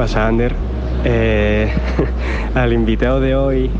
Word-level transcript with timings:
pasa, 0.00 0.26
Ander? 0.26 0.54
Eh, 1.04 1.70
al 2.54 2.72
invitado 2.72 3.20
de 3.20 3.36
hoy 3.36 3.70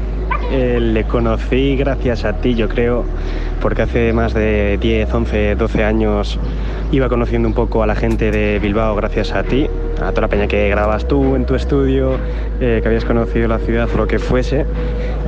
eh, 0.53 0.79
le 0.79 1.05
conocí 1.05 1.79
gracias 1.79 2.27
a 2.27 2.35
ti, 2.35 2.55
yo 2.55 2.69
creo, 2.69 3.07
porque 3.63 3.81
hace 3.81 4.13
más 4.13 4.35
de 4.35 4.77
10, 4.79 5.15
11, 5.15 5.55
12 5.55 5.83
años 5.83 6.39
iba 6.93 7.09
conociendo 7.09 7.49
un 7.49 7.55
poco 7.55 7.83
a 7.83 7.87
la 7.87 7.95
gente 7.95 8.31
de 8.31 8.59
Bilbao 8.59 8.95
gracias 8.97 9.33
a 9.33 9.45
ti, 9.45 9.67
a 9.97 10.11
toda 10.11 10.21
la 10.21 10.29
peña 10.29 10.47
que 10.47 10.69
grabas 10.69 11.09
tú 11.09 11.37
en 11.37 11.47
tu 11.47 11.55
estudio, 11.55 12.19
eh, 12.61 12.81
que 12.83 12.89
habías 12.89 13.07
conocido 13.07 13.49
la 13.49 13.59
ciudad 13.59 13.89
o 13.95 13.97
lo 13.97 14.07
que 14.07 14.19
fuese. 14.19 14.67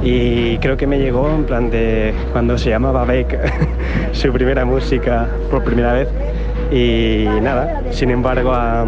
Y 0.02 0.58
creo 0.58 0.76
que 0.76 0.86
me 0.86 0.98
llegó 0.98 1.30
en 1.30 1.44
plan 1.44 1.70
de 1.70 2.12
cuando 2.32 2.58
se 2.58 2.68
llamaba 2.68 3.06
Beck, 3.06 3.38
su 4.12 4.30
primera 4.30 4.66
música 4.66 5.26
por 5.50 5.64
primera 5.64 5.94
vez. 5.94 6.08
Y 6.70 7.24
nada, 7.40 7.82
sin 7.92 8.10
embargo 8.10 8.52
a, 8.52 8.84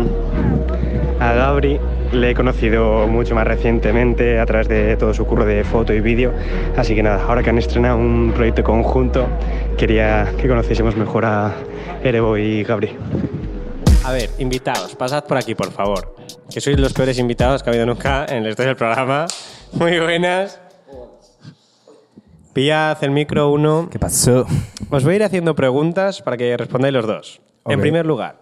a 1.20 1.32
Gabri 1.32 1.78
le 2.14 2.30
he 2.30 2.34
conocido 2.34 3.06
mucho 3.06 3.34
más 3.34 3.46
recientemente 3.46 4.38
a 4.38 4.46
través 4.46 4.68
de 4.68 4.96
todo 4.96 5.12
su 5.14 5.26
curro 5.26 5.44
de 5.44 5.64
foto 5.64 5.92
y 5.92 6.00
vídeo. 6.00 6.32
Así 6.76 6.94
que 6.94 7.02
nada, 7.02 7.22
ahora 7.24 7.42
que 7.42 7.50
han 7.50 7.58
estrenado 7.58 7.98
un 7.98 8.32
proyecto 8.34 8.62
conjunto, 8.64 9.26
quería 9.76 10.32
que 10.40 10.48
conociésemos 10.48 10.96
mejor 10.96 11.24
a 11.24 11.52
Erebo 12.02 12.36
y 12.36 12.62
Gabri. 12.64 12.96
A 14.04 14.12
ver, 14.12 14.30
invitados, 14.38 14.94
pasad 14.96 15.24
por 15.24 15.36
aquí, 15.38 15.54
por 15.54 15.70
favor. 15.72 16.14
Que 16.52 16.60
sois 16.60 16.78
los 16.78 16.92
peores 16.92 17.18
invitados 17.18 17.62
que 17.62 17.70
ha 17.70 17.72
habido 17.72 17.86
nunca 17.86 18.26
en 18.28 18.42
la 18.44 18.50
historia 18.50 18.68
del 18.68 18.76
programa. 18.76 19.26
Muy 19.72 19.98
buenas. 19.98 20.60
Pillad 22.52 23.02
el 23.02 23.10
micro 23.10 23.50
uno. 23.50 23.88
¿Qué 23.90 23.98
pasó? 23.98 24.46
Os 24.90 25.04
voy 25.04 25.14
a 25.14 25.16
ir 25.16 25.24
haciendo 25.24 25.54
preguntas 25.56 26.22
para 26.22 26.36
que 26.36 26.56
respondáis 26.56 26.94
los 26.94 27.06
dos. 27.06 27.40
En 27.66 27.76
Ok. 27.76 27.80
primer 27.80 28.06
lugar, 28.06 28.36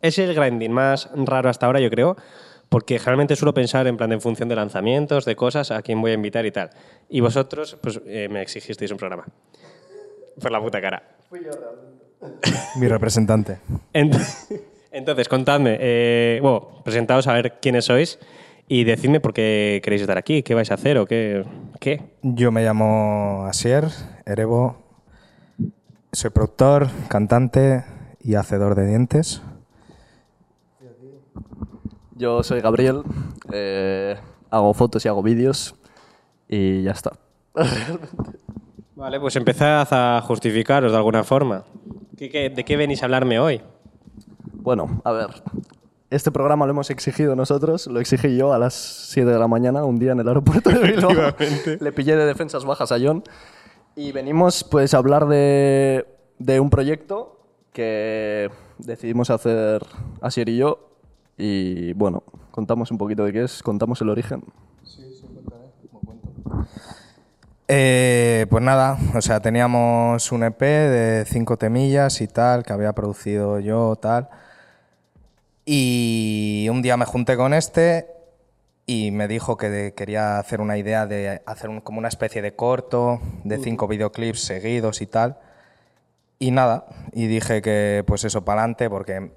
es 0.00 0.18
el 0.18 0.34
grinding 0.34 0.72
más 0.72 1.10
raro 1.14 1.50
hasta 1.50 1.66
ahora, 1.66 1.80
yo 1.80 1.90
creo, 1.90 2.16
porque 2.70 2.98
generalmente 2.98 3.36
suelo 3.36 3.52
pensar 3.52 3.86
en 3.86 3.98
plan 3.98 4.08
de 4.10 4.14
en 4.14 4.20
función 4.22 4.48
de 4.48 4.54
lanzamientos, 4.56 5.26
de 5.26 5.36
cosas, 5.36 5.70
a 5.70 5.82
quién 5.82 6.00
voy 6.00 6.12
a 6.12 6.14
invitar 6.14 6.46
y 6.46 6.50
tal. 6.52 6.70
Y 7.10 7.20
vosotros, 7.20 7.76
pues 7.82 8.00
eh, 8.06 8.28
me 8.30 8.40
exigisteis 8.40 8.90
un 8.92 8.96
programa. 8.96 9.26
Por 10.40 10.50
la 10.50 10.60
puta 10.62 10.80
cara. 10.80 11.02
Mi 12.76 12.88
representante. 12.88 13.58
Ent- 13.92 14.16
Entonces, 14.92 15.28
contadme, 15.28 15.76
eh, 15.80 16.38
bueno, 16.42 16.82
presentaos 16.84 17.26
a 17.26 17.32
ver 17.34 17.58
quiénes 17.60 17.84
sois 17.84 18.18
y 18.66 18.84
decidme 18.84 19.20
por 19.20 19.32
qué 19.34 19.80
queréis 19.84 20.02
estar 20.02 20.16
aquí, 20.18 20.42
qué 20.42 20.54
vais 20.54 20.70
a 20.70 20.74
hacer 20.74 20.98
o 20.98 21.06
qué. 21.06 21.44
¿Qué? 21.80 22.02
Yo 22.22 22.50
me 22.52 22.62
llamo 22.64 23.44
Asier 23.46 23.84
Erebo. 24.26 24.76
Soy 26.12 26.30
productor, 26.30 26.88
cantante 27.08 27.84
y 28.20 28.34
hacedor 28.36 28.74
de 28.76 28.86
dientes. 28.86 29.42
Yo 32.20 32.42
soy 32.42 32.60
Gabriel, 32.60 33.02
eh, 33.50 34.14
hago 34.50 34.74
fotos 34.74 35.02
y 35.06 35.08
hago 35.08 35.22
vídeos 35.22 35.74
y 36.48 36.82
ya 36.82 36.90
está. 36.90 37.12
Vale, 38.94 39.18
pues 39.18 39.36
empezad 39.36 39.88
a 39.90 40.20
justificaros 40.20 40.92
de 40.92 40.98
alguna 40.98 41.24
forma. 41.24 41.64
¿Qué- 42.18 42.28
qué- 42.28 42.50
de 42.50 42.62
qué 42.62 42.76
venís 42.76 43.02
a 43.02 43.06
hablarme 43.06 43.40
hoy? 43.40 43.62
Bueno, 44.52 45.00
a 45.04 45.12
ver, 45.12 45.28
este 46.10 46.30
programa 46.30 46.66
lo 46.66 46.72
hemos 46.72 46.90
exigido 46.90 47.34
nosotros, 47.34 47.86
lo 47.86 48.00
exigí 48.00 48.36
yo 48.36 48.52
a 48.52 48.58
las 48.58 48.74
7 48.74 49.30
de 49.30 49.38
la 49.38 49.48
mañana, 49.48 49.84
un 49.86 49.98
día 49.98 50.12
en 50.12 50.20
el 50.20 50.28
aeropuerto 50.28 50.68
de 50.68 50.78
Bilbao. 50.92 51.12
Le 51.80 51.92
pillé 51.92 52.16
de 52.16 52.26
defensas 52.26 52.66
bajas 52.66 52.92
a 52.92 52.98
John 53.02 53.22
y 53.96 54.12
venimos 54.12 54.62
pues 54.62 54.92
a 54.92 54.98
hablar 54.98 55.26
de, 55.26 56.06
de 56.38 56.60
un 56.60 56.68
proyecto 56.68 57.40
que 57.72 58.50
decidimos 58.76 59.30
hacer 59.30 59.80
Asier 60.20 60.50
y 60.50 60.58
yo 60.58 60.89
y 61.40 61.92
bueno, 61.94 62.22
contamos 62.50 62.90
un 62.90 62.98
poquito 62.98 63.24
de 63.24 63.32
qué 63.32 63.44
es, 63.44 63.62
contamos 63.62 64.00
el 64.02 64.10
origen. 64.10 64.42
Eh, 67.72 68.46
pues 68.50 68.62
nada, 68.64 68.98
o 69.14 69.20
sea, 69.20 69.40
teníamos 69.40 70.32
un 70.32 70.42
EP 70.44 70.60
de 70.60 71.24
cinco 71.24 71.56
temillas 71.56 72.20
y 72.20 72.26
tal, 72.26 72.64
que 72.64 72.72
había 72.72 72.92
producido 72.92 73.60
yo, 73.60 73.96
tal. 73.96 74.28
Y 75.64 76.66
un 76.70 76.82
día 76.82 76.96
me 76.96 77.04
junté 77.04 77.36
con 77.36 77.54
este 77.54 78.08
y 78.86 79.12
me 79.12 79.28
dijo 79.28 79.56
que 79.56 79.68
de- 79.70 79.94
quería 79.94 80.38
hacer 80.40 80.60
una 80.60 80.76
idea 80.78 81.06
de 81.06 81.42
hacer 81.46 81.70
un- 81.70 81.80
como 81.80 81.98
una 82.00 82.08
especie 82.08 82.42
de 82.42 82.56
corto, 82.56 83.20
de 83.44 83.58
cinco 83.58 83.86
videoclips 83.86 84.40
seguidos 84.40 85.00
y 85.00 85.06
tal. 85.06 85.38
Y 86.40 86.50
nada, 86.50 86.86
y 87.12 87.26
dije 87.28 87.62
que 87.62 88.02
pues 88.06 88.24
eso, 88.24 88.44
para 88.44 88.62
adelante, 88.62 88.90
porque 88.90 89.30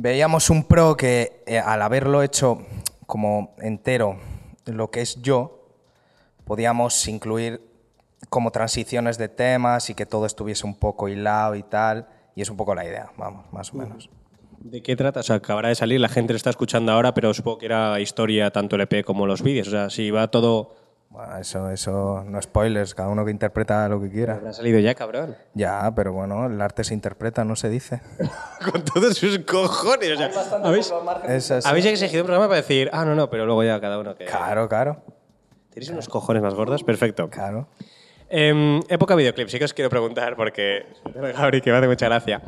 veíamos 0.00 0.48
un 0.48 0.64
pro 0.64 0.96
que 0.96 1.42
eh, 1.46 1.58
al 1.58 1.82
haberlo 1.82 2.22
hecho 2.22 2.62
como 3.06 3.54
entero, 3.58 4.18
lo 4.64 4.90
que 4.90 5.02
es 5.02 5.20
yo, 5.20 5.68
podíamos 6.44 7.06
incluir 7.06 7.60
como 8.28 8.50
transiciones 8.50 9.18
de 9.18 9.28
temas 9.28 9.90
y 9.90 9.94
que 9.94 10.06
todo 10.06 10.26
estuviese 10.26 10.66
un 10.66 10.74
poco 10.74 11.08
hilado 11.08 11.54
y 11.54 11.62
tal. 11.62 12.08
Y 12.34 12.42
es 12.42 12.48
un 12.48 12.56
poco 12.56 12.74
la 12.74 12.84
idea, 12.84 13.12
vamos, 13.18 13.44
más 13.52 13.74
o 13.74 13.76
menos. 13.76 14.08
¿De 14.60 14.82
qué 14.82 14.96
trata? 14.96 15.20
O 15.20 15.22
sea, 15.22 15.36
acabará 15.36 15.68
de 15.68 15.74
salir, 15.74 16.00
la 16.00 16.08
gente 16.08 16.32
lo 16.32 16.36
está 16.36 16.50
escuchando 16.50 16.92
ahora, 16.92 17.12
pero 17.12 17.34
supongo 17.34 17.58
que 17.58 17.66
era 17.66 17.98
historia 18.00 18.50
tanto 18.50 18.76
el 18.76 18.82
EP 18.82 19.04
como 19.04 19.26
los 19.26 19.42
vídeos. 19.42 19.68
O 19.68 19.70
sea, 19.70 19.90
si 19.90 20.10
va 20.10 20.28
todo. 20.28 20.76
Bueno, 21.10 21.36
eso, 21.38 21.68
eso 21.70 22.24
no 22.24 22.40
spoilers, 22.40 22.94
cada 22.94 23.08
uno 23.08 23.24
que 23.24 23.32
interpreta 23.32 23.88
lo 23.88 24.00
que 24.00 24.10
quiera. 24.10 24.34
Habrá 24.36 24.52
salido 24.52 24.78
ya, 24.78 24.94
cabrón. 24.94 25.36
Ya, 25.54 25.92
pero 25.94 26.12
bueno, 26.12 26.46
el 26.46 26.60
arte 26.60 26.84
se 26.84 26.94
interpreta, 26.94 27.44
no 27.44 27.56
se 27.56 27.68
dice. 27.68 28.00
Con 28.70 28.84
todos 28.84 29.16
sus 29.16 29.40
cojones. 29.40 30.12
O 30.12 30.16
sea, 30.16 30.30
¿habéis, 30.62 30.92
Es 31.26 31.66
habéis 31.66 31.86
exigido 31.86 32.22
un 32.22 32.26
programa 32.26 32.46
para 32.46 32.60
decir, 32.60 32.90
ah, 32.92 33.04
no, 33.04 33.16
no, 33.16 33.28
pero 33.28 33.44
luego 33.44 33.64
ya 33.64 33.80
cada 33.80 33.98
uno 33.98 34.14
que. 34.14 34.26
Claro, 34.26 34.68
claro, 34.68 35.02
¿Tenéis 35.70 35.90
unos 35.90 36.08
cojones 36.08 36.42
más 36.42 36.54
gordos? 36.54 36.84
Perfecto. 36.84 37.28
claro. 37.28 37.68
Em, 38.28 38.80
época 38.88 39.16
videoclip, 39.16 39.48
sí 39.48 39.58
que 39.58 39.64
os 39.64 39.74
quiero 39.74 39.90
preguntar 39.90 40.36
porque 40.36 40.86
Gabri, 41.36 41.60
que 41.60 41.72
me 41.72 41.78
hace 41.78 41.88
mucha 41.88 42.06
gracia. 42.06 42.40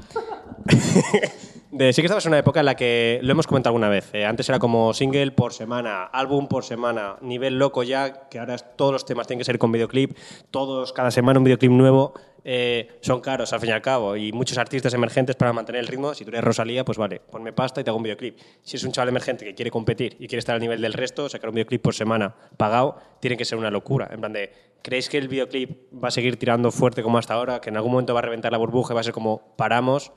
De, 1.72 1.90
sí 1.94 2.02
que 2.02 2.06
estamos 2.06 2.26
en 2.26 2.32
una 2.32 2.38
época 2.38 2.60
en 2.60 2.66
la 2.66 2.74
que 2.76 3.18
lo 3.22 3.32
hemos 3.32 3.46
comentado 3.46 3.70
alguna 3.70 3.88
vez. 3.88 4.10
eh, 4.12 4.26
antes 4.26 4.46
era 4.46 4.58
como 4.58 4.92
single 4.92 5.30
por 5.30 5.54
semana, 5.54 6.04
álbum 6.04 6.46
por 6.46 6.64
semana, 6.64 7.16
nivel 7.22 7.58
loco 7.58 7.82
ya, 7.82 8.28
que 8.28 8.38
ahora 8.38 8.58
todos 8.58 8.92
los 8.92 9.06
temas 9.06 9.26
tienen 9.26 9.38
que 9.38 9.46
ser 9.46 9.58
con 9.58 9.72
videoclip, 9.72 10.14
todos 10.50 10.92
cada 10.92 11.10
semana 11.10 11.38
un 11.38 11.44
videoclip 11.44 11.72
nuevo. 11.72 12.12
eh, 12.44 12.98
son 13.00 13.22
caros 13.22 13.54
al 13.54 13.60
fin 13.60 13.70
y 13.70 13.72
al 13.72 13.80
cabo 13.80 14.16
y 14.16 14.32
muchos 14.32 14.58
artistas 14.58 14.92
emergentes 14.92 15.34
para 15.34 15.54
mantener 15.54 15.80
el 15.80 15.86
ritmo. 15.86 16.12
Si 16.12 16.24
tú 16.24 16.30
eres 16.30 16.44
Rosalía, 16.44 16.84
pues 16.84 16.98
vale, 16.98 17.20
ponme 17.20 17.54
pasta 17.54 17.80
y 17.80 17.84
te 17.84 17.88
hago 17.88 17.96
un 17.96 18.02
videoclip. 18.02 18.38
Si 18.60 18.76
es 18.76 18.84
un 18.84 18.92
chaval 18.92 19.08
emergente 19.08 19.46
que 19.46 19.54
quiere 19.54 19.70
competir 19.70 20.16
y 20.18 20.28
quiere 20.28 20.40
estar 20.40 20.54
al 20.54 20.60
nivel 20.60 20.82
del 20.82 20.92
resto, 20.92 21.26
sacar 21.30 21.48
un 21.48 21.54
videoclip 21.54 21.80
por 21.80 21.94
semana 21.94 22.34
pagado 22.58 22.98
tiene 23.20 23.38
que 23.38 23.46
ser 23.46 23.56
una 23.56 23.70
locura. 23.70 24.10
En 24.12 24.20
plan 24.20 24.34
de, 24.34 24.52
¿creéis 24.82 25.08
que 25.08 25.16
el 25.16 25.28
videoclip 25.28 25.90
va 26.04 26.08
a 26.08 26.10
seguir 26.10 26.36
tirando 26.36 26.70
fuerte 26.70 27.02
como 27.02 27.16
hasta 27.16 27.32
ahora? 27.32 27.62
¿Que 27.62 27.70
en 27.70 27.76
algún 27.76 27.92
momento 27.92 28.12
va 28.12 28.20
a 28.20 28.24
reventar 28.24 28.52
la 28.52 28.58
burbuja 28.58 28.92
y 28.92 28.94
va 28.94 29.00
a 29.00 29.04
ser 29.04 29.14
como 29.14 29.54
paramos? 29.56 30.12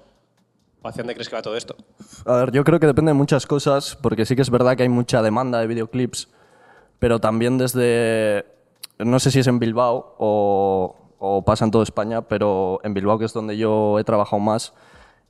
¿O 0.86 0.88
hacia 0.88 1.02
dónde 1.02 1.16
crees 1.16 1.30
que 1.30 1.36
va 1.36 1.42
todo 1.42 1.58
esto? 1.58 1.76
A 2.28 2.36
ver, 2.36 2.52
yo 2.52 2.64
creo 2.64 2.80
que 2.80 2.86
depende 2.86 3.10
de 3.10 3.16
muchas 3.16 3.48
cosas, 3.48 3.98
porque 4.00 4.24
sí 4.24 4.36
que 4.36 4.44
es 4.44 4.52
verdad 4.52 4.78
que 4.78 4.84
hay 4.84 4.90
mucha 4.90 5.24
demanda 5.24 5.60
de 5.60 5.66
videoclips, 5.66 6.30
pero 7.00 7.20
también 7.20 7.58
desde, 7.58 8.46
no 9.00 9.20
sé 9.20 9.32
si 9.32 9.40
es 9.40 9.48
en 9.48 9.58
Bilbao 9.58 10.16
o, 10.20 10.96
o 11.18 11.44
pasa 11.44 11.66
en 11.66 11.72
toda 11.72 11.84
España, 11.84 12.22
pero 12.22 12.82
en 12.84 12.94
Bilbao, 12.94 13.18
que 13.18 13.26
es 13.26 13.34
donde 13.34 13.58
yo 13.58 13.98
he 13.98 14.04
trabajado 14.04 14.40
más, 14.40 14.76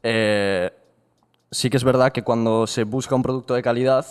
eh, 0.04 0.72
sí 1.52 1.70
que 1.70 1.78
es 1.78 1.86
verdad 1.86 2.12
que 2.12 2.22
cuando 2.22 2.68
se 2.68 2.84
busca 2.84 3.16
un 3.16 3.24
producto 3.24 3.54
de 3.54 3.64
calidad, 3.64 4.06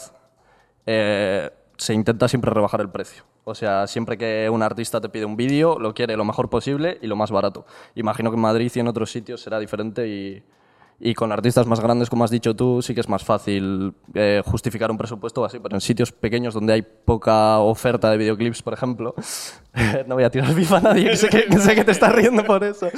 eh, 0.87 1.50
se 1.76 1.93
intenta 1.93 2.26
siempre 2.26 2.53
rebajar 2.53 2.81
el 2.81 2.88
precio. 2.88 3.22
O 3.44 3.55
sea, 3.55 3.87
siempre 3.87 4.16
que 4.16 4.49
un 4.49 4.62
artista 4.62 4.99
te 4.99 5.11
pide 5.11 5.26
un 5.26 5.37
vídeo, 5.37 5.79
lo 5.79 5.93
quiere 5.93 6.17
lo 6.17 6.25
mejor 6.25 6.49
posible 6.49 6.99
y 7.02 7.06
lo 7.06 7.17
más 7.17 7.31
barato. 7.31 7.67
Imagino 7.96 8.31
que 8.31 8.37
en 8.37 8.41
Madrid 8.41 8.73
y 8.75 8.81
en 8.81 8.88
otros 8.88 9.12
sitios 9.12 9.43
será 9.43 9.58
diferente 9.58 10.08
y, 10.08 10.43
y 11.00 11.14
con 11.14 11.32
artistas 11.32 11.67
más 11.67 11.81
grandes, 11.81 12.08
como 12.08 12.25
has 12.25 12.31
dicho 12.31 12.55
tú, 12.55 12.81
sí 12.81 12.94
que 12.94 13.00
es 13.00 13.08
más 13.08 13.25
fácil 13.25 13.94
eh, 14.14 14.43
justificar 14.44 14.91
un 14.91 14.99
presupuesto 14.99 15.44
así, 15.44 15.58
pero 15.58 15.76
en 15.76 15.81
sitios 15.81 16.12
pequeños 16.12 16.55
donde 16.55 16.73
hay 16.73 16.82
poca 16.82 17.58
oferta 17.58 18.11
de 18.11 18.17
videoclips, 18.17 18.62
por 18.62 18.75
ejemplo, 18.75 19.14
no 20.06 20.14
voy 20.14 20.25
a 20.25 20.31
tirar 20.31 20.55
bifa 20.55 20.79
a 20.79 20.81
nadie, 20.81 21.11
que 21.11 21.17
sé 21.17 21.29
que, 21.29 21.46
que 21.46 21.58
sé 21.58 21.75
que 21.75 21.85
te 21.85 21.93
estás 21.93 22.14
riendo 22.14 22.44
por 22.44 22.62
eso. 22.62 22.88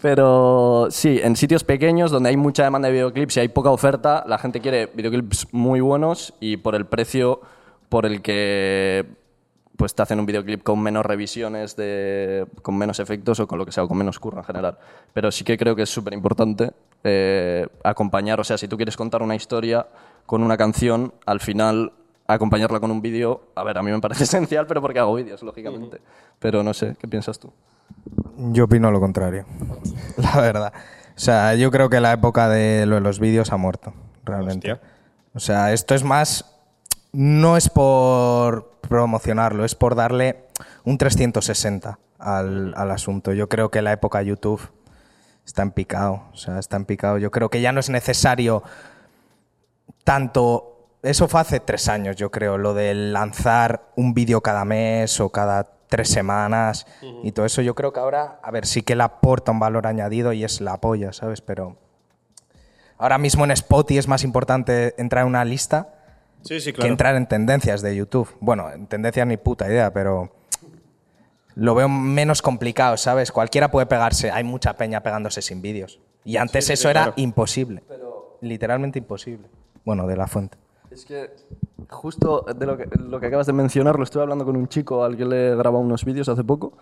Pero 0.00 0.86
sí, 0.90 1.20
en 1.22 1.36
sitios 1.36 1.64
pequeños 1.64 2.10
donde 2.10 2.28
hay 2.28 2.36
mucha 2.36 2.62
demanda 2.62 2.88
de 2.88 2.94
videoclips 2.94 3.36
y 3.36 3.40
hay 3.40 3.48
poca 3.48 3.70
oferta, 3.70 4.24
la 4.26 4.38
gente 4.38 4.60
quiere 4.60 4.86
videoclips 4.86 5.48
muy 5.52 5.80
buenos 5.80 6.34
y 6.38 6.58
por 6.58 6.74
el 6.74 6.86
precio 6.86 7.40
por 7.88 8.06
el 8.06 8.22
que 8.22 9.06
pues 9.76 9.94
te 9.94 10.02
hacen 10.02 10.18
un 10.18 10.26
videoclip 10.26 10.62
con 10.62 10.80
menos 10.80 11.04
revisiones, 11.04 11.76
de, 11.76 12.46
con 12.62 12.76
menos 12.76 12.98
efectos 12.98 13.40
o 13.40 13.46
con 13.46 13.58
lo 13.58 13.66
que 13.66 13.72
sea, 13.72 13.84
o 13.84 13.88
con 13.88 13.98
menos 13.98 14.18
curro 14.18 14.38
en 14.38 14.44
general. 14.44 14.78
Pero 15.12 15.30
sí 15.30 15.44
que 15.44 15.56
creo 15.56 15.76
que 15.76 15.82
es 15.82 15.90
súper 15.90 16.14
importante 16.14 16.72
eh, 17.08 17.68
acompañar, 17.84 18.40
o 18.40 18.44
sea, 18.44 18.58
si 18.58 18.66
tú 18.66 18.76
quieres 18.76 18.96
contar 18.96 19.22
una 19.22 19.36
historia 19.36 19.86
con 20.26 20.42
una 20.42 20.56
canción, 20.56 21.14
al 21.24 21.38
final 21.38 21.92
acompañarla 22.26 22.80
con 22.80 22.90
un 22.90 23.00
vídeo, 23.00 23.42
a 23.54 23.62
ver, 23.62 23.78
a 23.78 23.82
mí 23.82 23.92
me 23.92 24.00
parece 24.00 24.24
esencial, 24.24 24.66
pero 24.66 24.82
porque 24.82 24.98
hago 24.98 25.14
vídeos, 25.14 25.42
lógicamente. 25.42 26.00
Pero 26.40 26.64
no 26.64 26.74
sé, 26.74 26.96
¿qué 26.98 27.06
piensas 27.06 27.38
tú? 27.38 27.52
Yo 28.52 28.64
opino 28.64 28.90
lo 28.90 28.98
contrario, 28.98 29.46
la 30.16 30.40
verdad. 30.40 30.72
O 31.16 31.20
sea, 31.20 31.54
yo 31.54 31.70
creo 31.70 31.88
que 31.88 32.00
la 32.00 32.12
época 32.12 32.48
de 32.48 32.86
lo 32.86 32.96
de 32.96 33.00
los 33.00 33.20
vídeos 33.20 33.52
ha 33.52 33.56
muerto, 33.56 33.94
realmente. 34.24 34.72
Hostia. 34.72 34.88
O 35.32 35.38
sea, 35.38 35.72
esto 35.72 35.94
es 35.94 36.02
más 36.02 36.56
no 37.12 37.56
es 37.56 37.68
por 37.68 38.72
promocionarlo, 38.80 39.64
es 39.64 39.76
por 39.76 39.94
darle 39.94 40.44
un 40.84 40.98
360 40.98 41.98
al, 42.18 42.74
al 42.76 42.90
asunto. 42.90 43.32
Yo 43.32 43.48
creo 43.48 43.70
que 43.70 43.80
la 43.80 43.92
época 43.92 44.22
YouTube 44.22 44.60
está 45.46 45.62
en 45.62 45.70
picado, 45.70 46.24
o 46.32 46.36
sea, 46.36 46.58
está 46.58 46.76
en 46.76 46.84
picado. 46.84 47.18
Yo 47.18 47.30
creo 47.30 47.48
que 47.48 47.60
ya 47.60 47.72
no 47.72 47.80
es 47.80 47.88
necesario 47.88 48.62
tanto... 50.04 50.72
Eso 51.02 51.28
fue 51.28 51.40
hace 51.40 51.60
tres 51.60 51.88
años, 51.88 52.16
yo 52.16 52.30
creo, 52.30 52.58
lo 52.58 52.74
de 52.74 52.92
lanzar 52.94 53.88
un 53.94 54.12
vídeo 54.12 54.40
cada 54.40 54.64
mes 54.64 55.20
o 55.20 55.30
cada 55.30 55.64
tres 55.88 56.08
semanas 56.08 56.86
y 57.22 57.30
todo 57.30 57.46
eso. 57.46 57.62
Yo 57.62 57.76
creo 57.76 57.92
que 57.92 58.00
ahora, 58.00 58.40
a 58.42 58.50
ver, 58.50 58.66
sí 58.66 58.82
que 58.82 58.96
le 58.96 59.04
aporta 59.04 59.52
un 59.52 59.60
valor 59.60 59.86
añadido 59.86 60.32
y 60.32 60.42
es 60.42 60.60
la 60.60 60.80
polla, 60.80 61.12
¿sabes? 61.12 61.42
Pero 61.42 61.76
ahora 62.98 63.18
mismo 63.18 63.44
en 63.44 63.52
Spotify 63.52 63.98
es 63.98 64.08
más 64.08 64.24
importante 64.24 64.94
entrar 64.98 65.22
en 65.22 65.28
una 65.28 65.44
lista 65.44 65.92
Sí, 66.46 66.60
sí, 66.60 66.72
que 66.72 66.86
entrar 66.86 67.16
en 67.16 67.26
tendencias 67.26 67.82
de 67.82 67.96
YouTube. 67.96 68.36
Bueno, 68.40 68.70
en 68.70 68.86
tendencias 68.86 69.26
ni 69.26 69.36
puta 69.36 69.66
idea, 69.66 69.92
pero 69.92 70.32
lo 71.56 71.74
veo 71.74 71.88
menos 71.88 72.42
complicado, 72.42 72.96
¿sabes? 72.98 73.32
Cualquiera 73.32 73.70
puede 73.70 73.86
pegarse, 73.86 74.30
hay 74.30 74.44
mucha 74.44 74.74
peña 74.74 75.02
pegándose 75.02 75.40
sin 75.40 75.62
vídeos. 75.62 76.00
Y 76.22 76.36
antes 76.36 76.66
sí, 76.66 76.74
eso 76.74 76.82
sí, 76.82 76.88
era 76.88 77.04
claro. 77.04 77.14
imposible. 77.16 77.82
Literalmente 78.42 78.98
imposible. 78.98 79.48
Bueno, 79.84 80.06
de 80.06 80.16
la 80.16 80.26
fuente. 80.26 80.58
Es 80.90 81.06
que 81.06 81.30
justo 81.88 82.44
de 82.54 82.66
lo 82.66 82.76
que, 82.76 82.86
lo 82.98 83.18
que 83.18 83.26
acabas 83.26 83.46
de 83.46 83.54
mencionar, 83.54 83.96
lo 83.96 84.04
estuve 84.04 84.22
hablando 84.22 84.44
con 84.44 84.54
un 84.54 84.68
chico 84.68 85.02
al 85.02 85.16
que 85.16 85.24
le 85.24 85.52
he 85.52 85.56
grabado 85.56 85.82
unos 85.82 86.04
vídeos 86.04 86.28
hace 86.28 86.44
poco, 86.44 86.74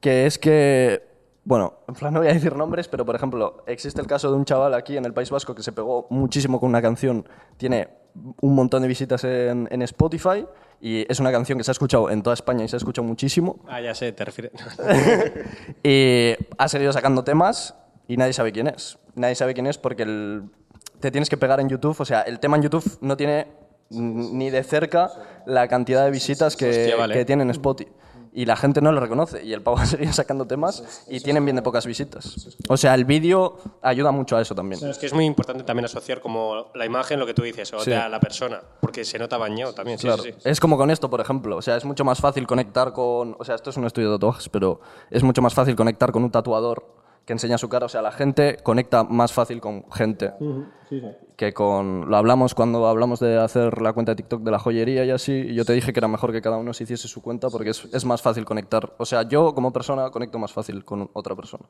que 0.00 0.26
es 0.26 0.40
que, 0.40 1.02
bueno, 1.44 1.74
en 1.86 1.94
plan 1.94 2.12
no 2.12 2.18
voy 2.18 2.30
a 2.30 2.34
decir 2.34 2.56
nombres, 2.56 2.88
pero 2.88 3.06
por 3.06 3.14
ejemplo, 3.14 3.62
existe 3.66 4.00
el 4.00 4.08
caso 4.08 4.28
de 4.28 4.36
un 4.36 4.44
chaval 4.44 4.74
aquí 4.74 4.96
en 4.96 5.04
el 5.04 5.12
País 5.12 5.30
Vasco 5.30 5.54
que 5.54 5.62
se 5.62 5.70
pegó 5.70 6.08
muchísimo 6.10 6.58
con 6.58 6.68
una 6.68 6.82
canción, 6.82 7.28
tiene 7.56 7.88
un 8.40 8.56
montón 8.56 8.82
de 8.82 8.88
visitas 8.88 9.22
en, 9.22 9.68
en 9.70 9.82
Spotify 9.82 10.44
y 10.80 11.04
es 11.10 11.20
una 11.20 11.30
canción 11.30 11.58
que 11.58 11.64
se 11.64 11.70
ha 11.70 11.72
escuchado 11.72 12.10
en 12.10 12.22
toda 12.22 12.34
España 12.34 12.64
y 12.64 12.68
se 12.68 12.76
ha 12.76 12.78
escuchado 12.78 13.06
muchísimo. 13.06 13.58
Ah, 13.68 13.80
ya 13.80 13.94
sé, 13.94 14.12
te 14.12 14.24
refieres. 14.24 14.52
Y 15.82 16.32
ha 16.58 16.68
seguido 16.68 16.92
sacando 16.92 17.24
temas 17.24 17.74
y 18.08 18.16
nadie 18.16 18.32
sabe 18.32 18.52
quién 18.52 18.66
es. 18.66 18.98
Nadie 19.14 19.34
sabe 19.34 19.54
quién 19.54 19.66
es 19.66 19.78
porque 19.78 20.02
el- 20.04 20.44
te 21.00 21.10
tienes 21.10 21.28
que 21.30 21.36
pegar 21.36 21.60
en 21.60 21.68
YouTube. 21.68 21.96
O 21.98 22.04
sea, 22.04 22.22
el 22.22 22.40
tema 22.40 22.56
en 22.56 22.62
YouTube 22.62 22.98
no 23.00 23.16
tiene 23.16 23.46
ni 23.90 24.50
de 24.50 24.62
cerca 24.62 25.10
la 25.46 25.66
cantidad 25.68 26.04
de 26.04 26.10
visitas 26.10 26.56
que, 26.56 26.68
Hostia, 26.70 26.96
vale. 26.96 27.14
que 27.14 27.24
tiene 27.24 27.42
en 27.42 27.50
Spotify. 27.50 27.90
Y 28.32 28.44
la 28.46 28.54
gente 28.56 28.80
no 28.80 28.92
lo 28.92 29.00
reconoce. 29.00 29.42
Y 29.44 29.52
el 29.52 29.60
pavo 29.62 29.78
ha 29.80 29.86
seguido 29.86 30.12
sacando 30.12 30.46
temas 30.46 31.04
y 31.08 31.20
tienen 31.20 31.44
bien 31.44 31.56
de 31.56 31.62
pocas 31.62 31.84
visitas. 31.86 32.56
O 32.68 32.76
sea, 32.76 32.94
el 32.94 33.04
vídeo 33.04 33.56
ayuda 33.82 34.12
mucho 34.12 34.36
a 34.36 34.40
eso 34.42 34.54
también. 34.54 34.84
Es 34.88 34.98
que 34.98 35.06
es 35.06 35.12
muy 35.12 35.24
importante 35.24 35.64
también 35.64 35.84
asociar 35.86 36.20
como 36.20 36.66
la 36.74 36.86
imagen, 36.86 37.18
lo 37.18 37.26
que 37.26 37.34
tú 37.34 37.42
dices, 37.42 37.72
o 37.74 37.78
Sí. 37.80 37.86
sea, 37.86 38.08
la 38.08 38.20
persona, 38.20 38.60
porque 38.80 39.04
se 39.04 39.18
nota 39.18 39.36
bañado 39.36 39.72
también. 39.74 39.98
Sí, 39.98 40.06
Claro. 40.06 40.22
sí, 40.22 40.30
sí. 40.32 40.38
Es 40.48 40.60
como 40.60 40.76
con 40.76 40.90
esto, 40.90 41.10
por 41.10 41.20
ejemplo. 41.20 41.56
O 41.56 41.62
sea, 41.62 41.76
es 41.76 41.84
mucho 41.84 42.04
más 42.04 42.20
fácil 42.20 42.46
conectar 42.46 42.92
con. 42.92 43.34
O 43.38 43.44
sea, 43.44 43.56
esto 43.56 43.70
es 43.70 43.76
un 43.76 43.86
estudio 43.86 44.10
de 44.10 44.16
tatuajes, 44.16 44.48
pero 44.48 44.80
es 45.10 45.22
mucho 45.24 45.42
más 45.42 45.52
fácil 45.54 45.74
conectar 45.74 46.12
con 46.12 46.22
un 46.22 46.30
tatuador 46.30 46.99
que 47.24 47.32
enseña 47.32 47.58
su 47.58 47.68
cara. 47.68 47.86
O 47.86 47.88
sea, 47.88 48.02
la 48.02 48.12
gente 48.12 48.56
conecta 48.62 49.04
más 49.04 49.32
fácil 49.32 49.60
con 49.60 49.88
gente 49.92 50.32
que 51.36 51.52
con. 51.54 52.10
Lo 52.10 52.16
hablamos 52.16 52.54
cuando 52.54 52.86
hablamos 52.88 53.20
de 53.20 53.38
hacer 53.38 53.80
la 53.80 53.92
cuenta 53.92 54.12
de 54.12 54.16
TikTok 54.16 54.42
de 54.42 54.50
la 54.50 54.58
joyería 54.58 55.04
y 55.04 55.10
así. 55.10 55.32
Y 55.32 55.54
yo 55.54 55.64
te 55.64 55.72
dije 55.72 55.92
que 55.92 56.00
era 56.00 56.08
mejor 56.08 56.32
que 56.32 56.42
cada 56.42 56.56
uno 56.56 56.72
se 56.74 56.84
hiciese 56.84 57.06
su 57.08 57.22
cuenta 57.22 57.48
porque 57.50 57.70
es, 57.70 57.84
es 57.94 58.04
más 58.04 58.20
fácil 58.22 58.44
conectar. 58.44 58.94
O 58.98 59.04
sea, 59.06 59.22
yo 59.22 59.54
como 59.54 59.72
persona 59.72 60.10
conecto 60.10 60.38
más 60.38 60.52
fácil 60.52 60.84
con 60.84 61.08
otra 61.12 61.36
persona 61.36 61.64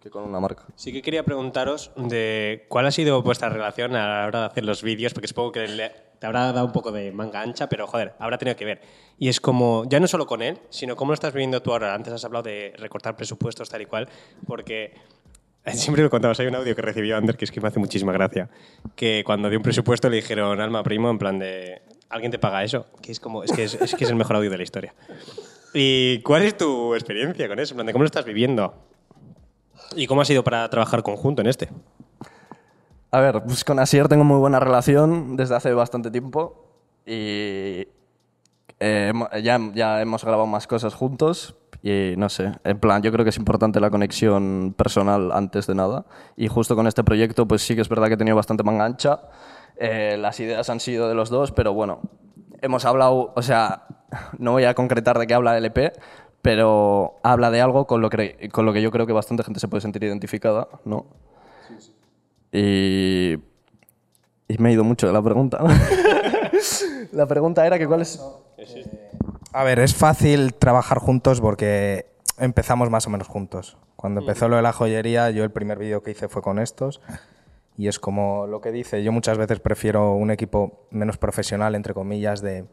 que 0.00 0.10
con 0.10 0.22
una 0.24 0.38
marca. 0.40 0.66
Sí 0.76 0.92
que 0.92 1.02
quería 1.02 1.24
preguntaros 1.24 1.90
de 1.96 2.66
cuál 2.68 2.86
ha 2.86 2.90
sido 2.92 3.22
vuestra 3.22 3.48
relación 3.48 3.96
a 3.96 4.20
la 4.20 4.26
hora 4.26 4.40
de 4.40 4.46
hacer 4.46 4.64
los 4.64 4.82
vídeos, 4.82 5.12
porque 5.12 5.28
supongo 5.28 5.52
que 5.52 5.66
le- 5.66 6.09
te 6.20 6.26
habrá 6.26 6.52
dado 6.52 6.66
un 6.66 6.72
poco 6.72 6.92
de 6.92 7.10
manga 7.12 7.40
ancha, 7.40 7.68
pero 7.68 7.86
joder, 7.86 8.12
habrá 8.18 8.36
tenido 8.36 8.54
que 8.54 8.66
ver. 8.66 8.82
Y 9.18 9.28
es 9.28 9.40
como, 9.40 9.84
ya 9.88 9.98
no 10.00 10.06
solo 10.06 10.26
con 10.26 10.42
él, 10.42 10.58
sino 10.68 10.94
cómo 10.94 11.12
lo 11.12 11.14
estás 11.14 11.32
viviendo 11.32 11.62
tú 11.62 11.72
ahora. 11.72 11.94
Antes 11.94 12.12
has 12.12 12.24
hablado 12.26 12.42
de 12.42 12.74
recortar 12.76 13.16
presupuestos 13.16 13.70
tal 13.70 13.80
y 13.80 13.86
cual, 13.86 14.06
porque 14.46 14.92
siempre 15.72 16.02
lo 16.02 16.10
contabas, 16.10 16.38
hay 16.38 16.46
un 16.46 16.54
audio 16.54 16.76
que 16.76 16.82
recibió 16.82 17.16
Ander 17.16 17.38
que 17.38 17.46
es 17.46 17.50
que 17.50 17.62
me 17.62 17.68
hace 17.68 17.78
muchísima 17.78 18.12
gracia, 18.12 18.50
que 18.94 19.22
cuando 19.24 19.48
dio 19.48 19.58
un 19.58 19.62
presupuesto 19.62 20.10
le 20.10 20.16
dijeron, 20.16 20.60
Alma 20.60 20.82
Primo, 20.82 21.08
en 21.08 21.18
plan 21.18 21.38
de, 21.38 21.80
¿alguien 22.10 22.30
te 22.30 22.38
paga 22.38 22.62
eso? 22.64 22.86
Que 23.00 23.12
es 23.12 23.18
como, 23.18 23.42
es 23.42 23.52
que 23.52 23.64
es, 23.64 23.76
que 23.76 24.04
es 24.04 24.10
el 24.10 24.16
mejor 24.16 24.36
audio 24.36 24.50
de 24.50 24.58
la 24.58 24.62
historia. 24.62 24.94
¿Y 25.72 26.20
cuál 26.20 26.42
es 26.42 26.54
tu 26.54 26.94
experiencia 26.94 27.48
con 27.48 27.58
eso? 27.58 27.74
De, 27.74 27.92
¿cómo 27.92 28.02
lo 28.02 28.06
estás 28.06 28.26
viviendo? 28.26 28.74
¿Y 29.96 30.06
cómo 30.06 30.20
ha 30.20 30.26
sido 30.26 30.44
para 30.44 30.68
trabajar 30.68 31.02
conjunto 31.02 31.40
en 31.40 31.48
este? 31.48 31.70
A 33.12 33.20
ver, 33.20 33.42
pues 33.42 33.64
con 33.64 33.78
Asier 33.80 34.08
tengo 34.08 34.22
muy 34.22 34.38
buena 34.38 34.60
relación 34.60 35.36
desde 35.36 35.56
hace 35.56 35.72
bastante 35.74 36.12
tiempo 36.12 36.64
y 37.04 37.88
eh, 38.78 39.12
ya, 39.42 39.58
ya 39.74 40.00
hemos 40.00 40.24
grabado 40.24 40.46
más 40.46 40.68
cosas 40.68 40.94
juntos 40.94 41.56
y 41.82 42.14
no 42.16 42.28
sé, 42.28 42.52
en 42.62 42.78
plan, 42.78 43.02
yo 43.02 43.10
creo 43.10 43.24
que 43.24 43.30
es 43.30 43.36
importante 43.36 43.80
la 43.80 43.90
conexión 43.90 44.74
personal 44.76 45.32
antes 45.32 45.66
de 45.66 45.74
nada 45.74 46.04
y 46.36 46.46
justo 46.46 46.76
con 46.76 46.86
este 46.86 47.02
proyecto 47.02 47.48
pues 47.48 47.62
sí 47.62 47.74
que 47.74 47.80
es 47.80 47.88
verdad 47.88 48.06
que 48.06 48.14
he 48.14 48.16
tenido 48.16 48.36
bastante 48.36 48.62
manga 48.62 48.84
ancha, 48.84 49.20
Eh, 49.76 50.18
las 50.18 50.38
ideas 50.40 50.68
han 50.68 50.78
sido 50.78 51.08
de 51.08 51.14
los 51.14 51.30
dos, 51.30 51.52
pero 51.52 51.72
bueno, 51.72 52.00
hemos 52.60 52.84
hablado, 52.84 53.32
o 53.34 53.42
sea, 53.42 53.86
no 54.38 54.52
voy 54.52 54.64
a 54.64 54.74
concretar 54.74 55.18
de 55.18 55.26
qué 55.26 55.34
habla 55.34 55.56
el 55.56 55.64
EP, 55.64 55.92
pero 56.42 57.18
habla 57.22 57.50
de 57.50 57.60
algo 57.60 57.86
con 57.86 58.00
lo 58.02 58.10
que, 58.10 58.50
con 58.52 58.66
lo 58.66 58.72
que 58.72 58.82
yo 58.82 58.90
creo 58.90 59.06
que 59.06 59.14
bastante 59.14 59.42
gente 59.42 59.58
se 59.58 59.68
puede 59.68 59.80
sentir 59.80 60.04
identificada, 60.04 60.68
¿no? 60.84 61.06
Y, 62.52 63.34
y 64.48 64.58
me 64.58 64.70
he 64.70 64.72
ido 64.72 64.84
mucho 64.84 65.06
de 65.06 65.12
la 65.12 65.22
pregunta. 65.22 65.62
la 67.12 67.26
pregunta 67.26 67.66
era 67.66 67.78
que 67.78 67.86
cuál 67.86 68.02
es... 68.02 68.20
A 69.52 69.64
ver, 69.64 69.80
es 69.80 69.94
fácil 69.94 70.54
trabajar 70.54 70.98
juntos 70.98 71.40
porque 71.40 72.06
empezamos 72.38 72.90
más 72.90 73.06
o 73.06 73.10
menos 73.10 73.28
juntos. 73.28 73.76
Cuando 73.96 74.20
empezó 74.20 74.48
lo 74.48 74.56
de 74.56 74.62
la 74.62 74.72
joyería, 74.72 75.30
yo 75.30 75.44
el 75.44 75.50
primer 75.50 75.78
vídeo 75.78 76.02
que 76.02 76.12
hice 76.12 76.28
fue 76.28 76.42
con 76.42 76.58
estos. 76.58 77.00
Y 77.76 77.88
es 77.88 77.98
como 77.98 78.46
lo 78.46 78.60
que 78.60 78.72
dice, 78.72 79.02
yo 79.02 79.12
muchas 79.12 79.38
veces 79.38 79.60
prefiero 79.60 80.14
un 80.14 80.30
equipo 80.30 80.86
menos 80.90 81.18
profesional, 81.18 81.74
entre 81.74 81.94
comillas, 81.94 82.40
de 82.40 82.66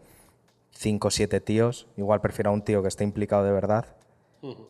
5 0.71 1.07
o 1.07 1.12
7 1.12 1.41
tíos. 1.41 1.88
Igual 1.97 2.21
prefiero 2.21 2.51
a 2.51 2.53
un 2.53 2.62
tío 2.62 2.81
que 2.81 2.88
esté 2.88 3.03
implicado 3.03 3.44
de 3.44 3.51
verdad 3.51 3.85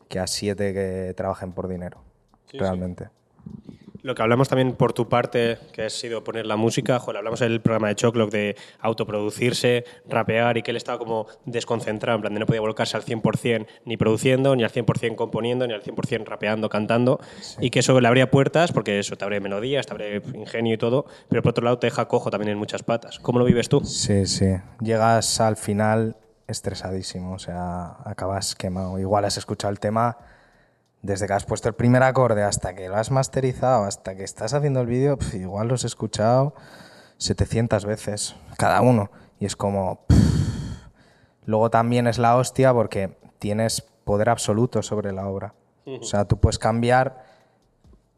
que 0.09 0.19
a 0.19 0.27
7 0.27 0.73
que 0.73 1.13
trabajen 1.15 1.51
por 1.51 1.67
dinero. 1.67 1.99
realmente. 2.53 3.09
Lo 4.07 4.15
que 4.15 4.21
hablamos 4.21 4.47
también 4.47 4.71
por 4.71 4.93
tu 4.93 5.09
parte, 5.09 5.57
que 5.73 5.81
ha 5.83 5.89
sido 5.89 6.23
poner 6.23 6.45
la 6.45 6.55
música, 6.55 6.97
joder, 6.97 7.17
hablamos 7.17 7.41
en 7.41 7.51
el 7.51 7.59
programa 7.59 7.89
de 7.89 7.95
Choclock 7.95 8.31
de 8.31 8.55
autoproducirse, 8.79 9.83
rapear 10.07 10.55
y 10.55 10.61
que 10.61 10.71
él 10.71 10.77
estaba 10.77 10.97
como 10.97 11.27
desconcentrado, 11.43 12.15
en 12.15 12.21
plan 12.21 12.33
de 12.33 12.39
no 12.39 12.45
podía 12.45 12.61
volcarse 12.61 12.95
al 12.95 13.03
100% 13.03 13.67
ni 13.83 13.97
produciendo, 13.97 14.55
ni 14.55 14.63
al 14.63 14.71
100% 14.71 15.15
componiendo, 15.15 15.67
ni 15.67 15.73
al 15.73 15.83
100% 15.83 16.23
rapeando, 16.23 16.69
cantando, 16.69 17.19
y 17.59 17.69
que 17.69 17.79
eso 17.79 17.99
le 17.99 18.07
abría 18.07 18.31
puertas, 18.31 18.71
porque 18.71 18.97
eso 18.97 19.17
te 19.17 19.25
abre 19.25 19.41
melodías, 19.41 19.85
te 19.85 19.91
abre 19.91 20.21
ingenio 20.33 20.75
y 20.75 20.77
todo, 20.77 21.05
pero 21.27 21.41
por 21.41 21.49
otro 21.49 21.65
lado 21.65 21.77
te 21.77 21.87
deja 21.87 22.07
cojo 22.07 22.29
también 22.29 22.53
en 22.53 22.57
muchas 22.57 22.83
patas. 22.83 23.19
¿Cómo 23.19 23.39
lo 23.39 23.43
vives 23.43 23.67
tú? 23.67 23.81
Sí, 23.83 24.25
sí. 24.25 24.55
Llegas 24.79 25.41
al 25.41 25.57
final 25.57 26.15
estresadísimo, 26.47 27.33
o 27.33 27.39
sea, 27.39 27.97
acabas 28.05 28.55
quemado. 28.55 28.99
Igual 28.99 29.25
has 29.25 29.37
escuchado 29.37 29.69
el 29.73 29.81
tema 29.81 30.17
desde 31.01 31.27
que 31.27 31.33
has 31.33 31.45
puesto 31.45 31.69
el 31.69 31.75
primer 31.75 32.03
acorde 32.03 32.43
hasta 32.43 32.73
que 32.73 32.89
lo 32.89 32.95
has 32.97 33.11
masterizado, 33.11 33.85
hasta 33.85 34.15
que 34.15 34.23
estás 34.23 34.53
haciendo 34.53 34.81
el 34.81 34.87
vídeo, 34.87 35.17
igual 35.33 35.67
lo 35.67 35.75
has 35.75 35.83
escuchado 35.85 36.53
700 37.17 37.85
veces, 37.85 38.35
cada 38.57 38.81
uno. 38.81 39.09
Y 39.39 39.45
es 39.45 39.55
como... 39.55 40.05
pff. 40.07 40.17
Luego 41.45 41.69
también 41.69 42.07
es 42.07 42.17
la 42.17 42.35
hostia 42.35 42.73
porque 42.73 43.17
tienes 43.39 43.81
poder 44.03 44.29
absoluto 44.29 44.81
sobre 44.81 45.13
la 45.13 45.27
obra. 45.27 45.53
O 45.85 46.03
sea, 46.03 46.25
tú 46.25 46.37
puedes 46.37 46.59
cambiar 46.59 47.23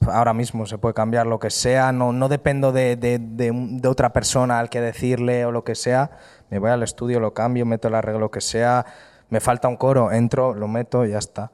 ahora 0.08 0.34
mismo 0.34 0.66
se 0.66 0.78
puede 0.78 0.94
cambiar 0.96 1.28
lo 1.28 1.40
que 1.40 1.50
sea, 1.50 1.92
no, 1.92 2.14
no 2.14 2.30
dependo 2.30 2.72
de, 2.72 2.96
de- 2.96 3.20
de 3.20 3.52
de 3.54 3.88
otra 3.90 4.14
persona 4.14 4.58
al 4.58 4.70
que 4.70 4.80
decirle 4.80 5.44
o 5.46 5.52
lo 5.52 5.66
que 5.66 5.76
sea, 5.76 6.12
me 6.50 6.58
voy 6.58 6.72
al 6.72 6.84
estudio, 6.84 7.20
lo 7.20 7.34
cambio, 7.34 7.66
meto 7.66 7.90
el 7.90 7.96
arreglo 7.96 8.32
que 8.32 8.40
sea, 8.40 8.86
me 9.30 9.42
falta 9.42 9.68
un 9.68 9.76
coro, 9.76 10.12
entro, 10.14 10.54
lo 10.56 10.70
meto 10.70 11.06
y 11.06 11.10
ya 11.12 11.18
está. 11.18 11.52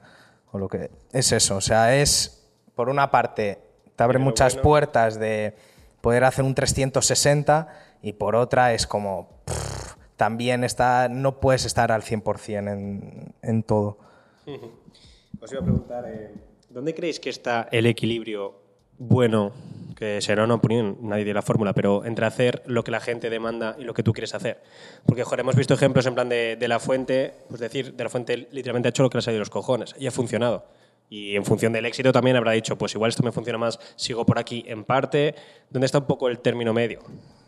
O 0.56 0.58
lo 0.58 0.70
que, 0.70 0.90
es 1.12 1.34
eso, 1.34 1.58
o 1.58 1.62
sea, 1.62 1.98
es, 1.98 2.48
por 2.76 2.88
una 2.88 3.12
parte, 3.12 3.60
te 3.94 4.04
abre 4.04 4.20
Pero 4.20 4.24
muchas 4.24 4.54
bueno. 4.54 4.64
puertas 4.64 5.20
de 5.20 5.54
poder 6.00 6.24
hacer 6.24 6.46
un 6.46 6.56
360 6.56 7.68
y 8.02 8.14
por 8.14 8.38
otra 8.38 8.74
es 8.74 8.88
como, 8.88 9.42
pff, 9.44 9.96
también 10.16 10.64
está, 10.64 11.10
no 11.10 11.42
puedes 11.42 11.66
estar 11.66 11.92
al 11.92 12.04
100% 12.04 12.72
en, 12.72 13.34
en 13.42 13.64
todo. 13.64 13.98
Os 15.42 15.52
iba 15.52 15.60
a 15.60 15.64
preguntar, 15.66 16.06
eh, 16.08 16.34
¿dónde 16.70 16.96
creéis 16.96 17.20
que 17.20 17.32
está 17.32 17.68
el 17.70 17.86
equilibrio 17.86 18.64
bueno, 18.98 19.52
que 19.96 20.22
será 20.22 20.44
una 20.44 20.56
opinión, 20.56 20.98
nadie 21.02 21.26
de 21.26 21.34
la 21.34 21.42
fórmula, 21.42 21.74
pero 21.74 22.06
entre 22.06 22.26
hacer 22.26 22.62
lo 22.66 22.84
que 22.84 22.92
la 22.92 23.00
gente 23.00 23.30
demanda 23.30 23.76
y 23.80 23.84
lo 23.84 23.94
que 23.94 24.04
tú 24.04 24.14
quieres 24.14 24.36
hacer? 24.36 24.62
Porque, 25.06 25.24
joder, 25.24 25.40
hemos 25.40 25.56
visto 25.56 25.74
ejemplos 25.74 26.06
en 26.06 26.14
plan 26.14 26.30
de, 26.30 26.58
de 26.58 26.68
la 26.68 26.80
fuente, 26.80 27.34
pues 27.48 27.60
decir, 27.62 27.94
de 27.94 28.04
la 28.04 28.10
fuente 28.10 28.48
literalmente 28.52 28.88
ha 28.88 28.92
hecho 28.92 29.04
lo 29.04 29.10
que 29.10 29.18
le 29.18 29.20
ha 29.20 29.24
salido 29.24 29.40
los 29.40 29.50
cojones 29.50 29.96
y 29.98 30.08
ha 30.08 30.12
funcionado. 30.12 30.66
Y 31.10 31.36
en 31.36 31.46
función 31.46 31.72
del 31.72 31.86
éxito 31.86 32.12
también 32.12 32.36
habrá 32.36 32.52
dicho, 32.52 32.78
pues 32.78 32.94
igual 32.96 33.10
esto 33.10 33.24
me 33.24 33.32
funciona 33.32 33.60
más, 33.60 33.80
sigo 33.96 34.26
por 34.26 34.40
aquí 34.40 34.66
en 34.68 34.84
parte. 34.84 35.36
¿Dónde 35.70 35.86
está 35.86 36.00
un 36.00 36.06
poco 36.06 36.30
el 36.30 36.40
término 36.40 36.74
medio? 36.74 37.00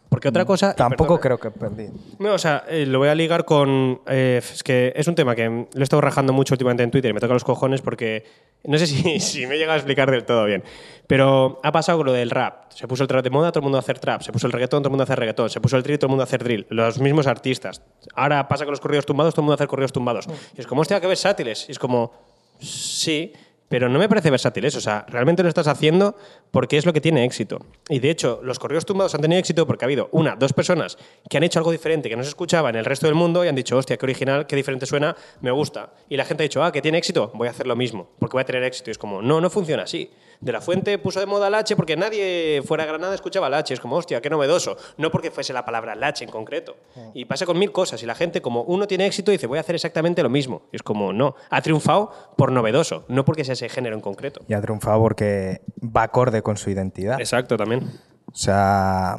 Porque 0.10 0.30
otra 0.30 0.46
cosa... 0.46 0.72
y 0.74 0.78
Tampoco 0.78 1.20
perdona, 1.20 1.38
creo 1.38 1.52
que 1.54 1.60
perdí. 1.60 1.90
no, 2.20 2.34
o 2.34 2.38
sea, 2.38 2.64
eh, 2.70 2.86
lo 2.86 3.00
voy 3.00 3.10
a 3.10 3.16
ligar 3.16 3.44
con. 3.46 4.02
eh, 4.08 4.40
es 4.42 4.64
que 4.64 4.94
es 4.96 5.08
un 5.08 5.16
tema 5.16 5.36
que 5.36 5.48
lo 5.48 5.80
he 5.80 5.84
estado 5.84 6.02
rajando 6.02 6.32
mucho 6.34 6.54
últimamente 6.54 6.84
en 6.84 6.92
Twitter 6.92 7.12
y 7.12 7.14
me 7.14 7.20
toca 7.20 7.34
los 7.34 7.44
cojones 7.44 7.82
porque. 7.82 8.24
No 8.64 8.78
sé 8.78 8.88
si, 8.88 9.20
si 9.20 9.46
me 9.48 9.58
llega 9.58 9.74
a 9.74 9.76
explicar 9.76 10.10
del 10.10 10.24
todo 10.26 10.46
bien. 10.46 10.64
Pero 11.08 11.60
ha 11.64 11.72
pasado 11.72 12.00
con 12.00 12.08
lo 12.08 12.14
del 12.14 12.30
rap. 12.30 12.72
Se 12.72 12.88
puso 12.88 13.04
el 13.04 13.08
trap 13.08 13.24
de 13.24 13.30
moda, 13.30 13.52
todo 13.52 13.60
el 13.60 13.64
mundo 13.64 13.78
a 13.78 13.82
hacer 13.82 14.00
trap. 14.00 14.22
Se 14.22 14.32
puso 14.32 14.48
el 14.48 14.54
reggaetón, 14.54 14.82
todo 14.82 14.90
el 14.90 14.92
mundo 14.92 15.04
a 15.04 15.06
hacer 15.06 15.20
reggaetón. 15.20 15.50
Se 15.50 15.60
puso 15.60 15.78
el 15.78 15.84
drill, 15.84 16.00
todo 16.00 16.08
el 16.08 16.12
mundo 16.12 16.24
a 16.24 16.26
hacer 16.26 16.44
drill. 16.44 16.66
Los 16.70 17.00
mismos 17.00 17.28
artistas. 17.28 17.82
Ahora 18.16 18.48
pasa 18.48 18.66
con 18.66 18.72
los 18.72 18.80
corridos 18.80 19.06
tumbados, 19.06 19.34
todo 19.34 19.42
el 19.42 19.46
mundo 19.46 19.54
a 19.54 19.56
hacer 19.56 19.68
corridos 19.68 19.92
tumbados. 19.92 20.28
Y 20.56 20.62
es 20.62 20.68
como, 20.68 20.82
hostia, 20.82 21.00
qué 21.02 21.08
versátiles. 21.08 21.66
Y 21.68 21.72
es 21.74 21.80
como, 21.80 22.14
sí. 22.60 23.34
Pero 23.70 23.90
no 23.90 24.00
me 24.00 24.08
parece 24.08 24.32
versátil 24.32 24.66
eso. 24.66 24.78
O 24.78 24.82
sea, 24.82 25.06
realmente 25.10 25.44
lo 25.44 25.50
estás 25.50 25.68
haciendo 25.68 26.16
porque 26.52 26.78
es 26.78 26.86
lo 26.86 26.94
que 26.94 27.02
tiene 27.02 27.26
éxito. 27.26 27.60
Y 27.90 28.00
de 28.00 28.10
hecho, 28.10 28.40
los 28.44 28.60
correos 28.60 28.86
tumbados 28.86 29.14
han 29.16 29.22
tenido 29.22 29.40
éxito 29.40 29.68
porque 29.68 29.86
ha 29.86 29.88
habido 29.88 30.10
una, 30.12 30.36
dos 30.36 30.54
personas 30.54 30.98
que 31.30 31.38
han 31.38 31.44
hecho 31.44 31.60
algo 31.60 31.72
diferente 31.72 32.10
que 32.10 32.16
no 32.16 32.24
se 32.24 32.30
escuchaba 32.30 32.70
en 32.70 32.78
el 32.78 32.86
resto 32.86 33.08
del 33.08 33.16
mundo 33.16 33.44
y 33.44 33.48
han 33.48 33.56
dicho, 33.56 33.78
hostia, 33.78 33.98
qué 33.98 34.06
original, 34.06 34.48
qué 34.48 34.56
diferente 34.56 34.86
suena, 34.86 35.16
me 35.42 35.52
gusta. 35.52 35.92
Y 36.10 36.16
la 36.16 36.26
gente 36.26 36.44
ha 36.44 36.46
dicho, 36.46 36.64
ah, 36.64 36.72
que 36.72 36.82
tiene 36.82 36.98
éxito, 36.98 37.32
voy 37.34 37.48
a 37.48 37.52
hacer 37.52 37.68
lo 37.68 37.76
mismo 37.76 38.10
porque 38.20 38.34
voy 38.34 38.42
a 38.42 38.46
tener 38.46 38.64
éxito. 38.64 38.90
Y 38.90 38.92
es 38.92 38.98
como, 38.98 39.22
no, 39.22 39.42
no 39.42 39.50
funciona 39.50 39.84
así. 39.84 40.10
De 40.40 40.52
la 40.52 40.62
Fuente 40.62 40.98
puso 41.00 41.20
de 41.20 41.26
moda 41.26 41.48
el 41.48 41.56
H 41.56 41.76
porque 41.76 41.98
nadie 41.98 42.62
fuera 42.66 42.84
de 42.84 42.90
Granada 42.90 43.16
escuchaba 43.16 43.48
H. 43.48 43.74
Es 43.74 43.80
como, 43.80 43.96
hostia, 43.96 44.22
qué 44.22 44.30
novedoso. 44.30 44.78
No 44.98 45.10
porque 45.10 45.32
fuese 45.32 45.54
la 45.54 45.66
palabra 45.66 45.96
H 46.00 46.24
en 46.24 46.30
concreto. 46.30 46.78
Y 47.14 47.26
pasa 47.26 47.46
con 47.46 47.58
mil 47.58 47.72
cosas. 47.72 48.02
Y 48.04 48.06
la 48.06 48.16
gente, 48.16 48.42
como 48.42 48.64
uno 48.64 48.88
tiene 48.88 49.06
éxito, 49.08 49.32
dice, 49.32 49.48
voy 49.48 49.58
a 49.58 49.62
hacer 49.62 49.76
exactamente 49.76 50.22
lo 50.22 50.30
mismo. 50.30 50.64
Y 50.72 50.76
es 50.76 50.84
como, 50.84 51.12
no. 51.14 51.36
Ha 51.50 51.62
triunfado 51.62 52.12
por 52.36 52.52
novedoso, 52.52 53.06
no 53.08 53.26
porque 53.26 53.44
sea 53.44 53.54
ese 53.54 53.70
género 53.70 53.96
en 53.96 54.02
concreto. 54.02 54.42
Y 54.48 54.54
ha 54.54 54.62
triunfado 54.62 55.00
porque 55.02 55.62
va 55.84 56.04
acorde 56.04 56.42
con 56.42 56.58
su 56.58 56.70
identidad. 56.70 57.20
Exacto, 57.20 57.58
también. 57.58 57.90
O 58.32 58.36
sea, 58.36 59.18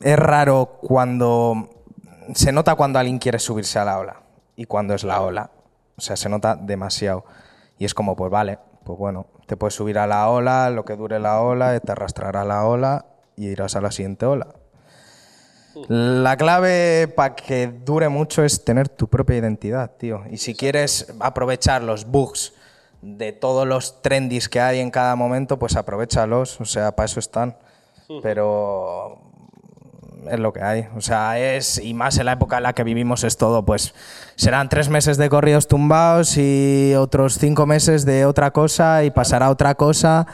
es 0.00 0.18
raro 0.18 0.78
cuando 0.82 1.70
se 2.34 2.52
nota 2.52 2.74
cuando 2.74 2.98
alguien 2.98 3.18
quiere 3.18 3.38
subirse 3.38 3.78
a 3.78 3.84
la 3.84 3.98
ola 3.98 4.22
y 4.56 4.64
cuando 4.66 4.94
es 4.94 5.04
la 5.04 5.20
ola. 5.20 5.50
O 5.96 6.00
sea, 6.00 6.16
se 6.16 6.28
nota 6.28 6.56
demasiado. 6.56 7.24
Y 7.78 7.84
es 7.84 7.94
como, 7.94 8.16
pues 8.16 8.30
vale, 8.30 8.58
pues 8.84 8.98
bueno, 8.98 9.26
te 9.46 9.56
puedes 9.56 9.74
subir 9.74 9.98
a 9.98 10.06
la 10.06 10.28
ola, 10.28 10.70
lo 10.70 10.84
que 10.84 10.96
dure 10.96 11.18
la 11.18 11.40
ola, 11.40 11.78
te 11.80 11.92
arrastrará 11.92 12.44
la 12.44 12.64
ola 12.64 13.06
y 13.36 13.48
irás 13.48 13.76
a 13.76 13.80
la 13.80 13.90
siguiente 13.90 14.26
ola. 14.26 14.48
La 15.88 16.36
clave 16.36 17.08
para 17.08 17.34
que 17.34 17.66
dure 17.66 18.08
mucho 18.08 18.44
es 18.44 18.64
tener 18.64 18.88
tu 18.88 19.08
propia 19.08 19.36
identidad, 19.36 19.90
tío. 19.96 20.22
Y 20.30 20.36
si 20.36 20.54
quieres 20.54 21.12
aprovechar 21.18 21.82
los 21.82 22.04
bugs 22.04 22.52
de 23.00 23.32
todos 23.32 23.66
los 23.66 24.02
trendies 24.02 24.48
que 24.48 24.60
hay 24.60 24.80
en 24.80 24.90
cada 24.90 25.16
momento, 25.16 25.58
pues 25.58 25.76
aprovechalos. 25.76 26.60
O 26.60 26.64
sea, 26.64 26.94
para 26.94 27.06
eso 27.06 27.20
están. 27.20 27.56
Pero 28.22 29.31
es 30.30 30.38
lo 30.38 30.52
que 30.52 30.62
hay. 30.62 30.88
O 30.96 31.00
sea, 31.00 31.38
es, 31.38 31.78
y 31.78 31.94
más 31.94 32.18
en 32.18 32.26
la 32.26 32.32
época 32.32 32.58
en 32.58 32.64
la 32.64 32.72
que 32.72 32.84
vivimos 32.84 33.24
es 33.24 33.36
todo, 33.36 33.64
pues 33.64 33.94
serán 34.36 34.68
tres 34.68 34.88
meses 34.88 35.16
de 35.16 35.28
corridos 35.28 35.68
tumbados 35.68 36.36
y 36.36 36.94
otros 36.96 37.38
cinco 37.38 37.66
meses 37.66 38.04
de 38.04 38.26
otra 38.26 38.50
cosa 38.50 39.04
y 39.04 39.10
pasará 39.10 39.50
otra 39.50 39.74
cosa 39.74 40.26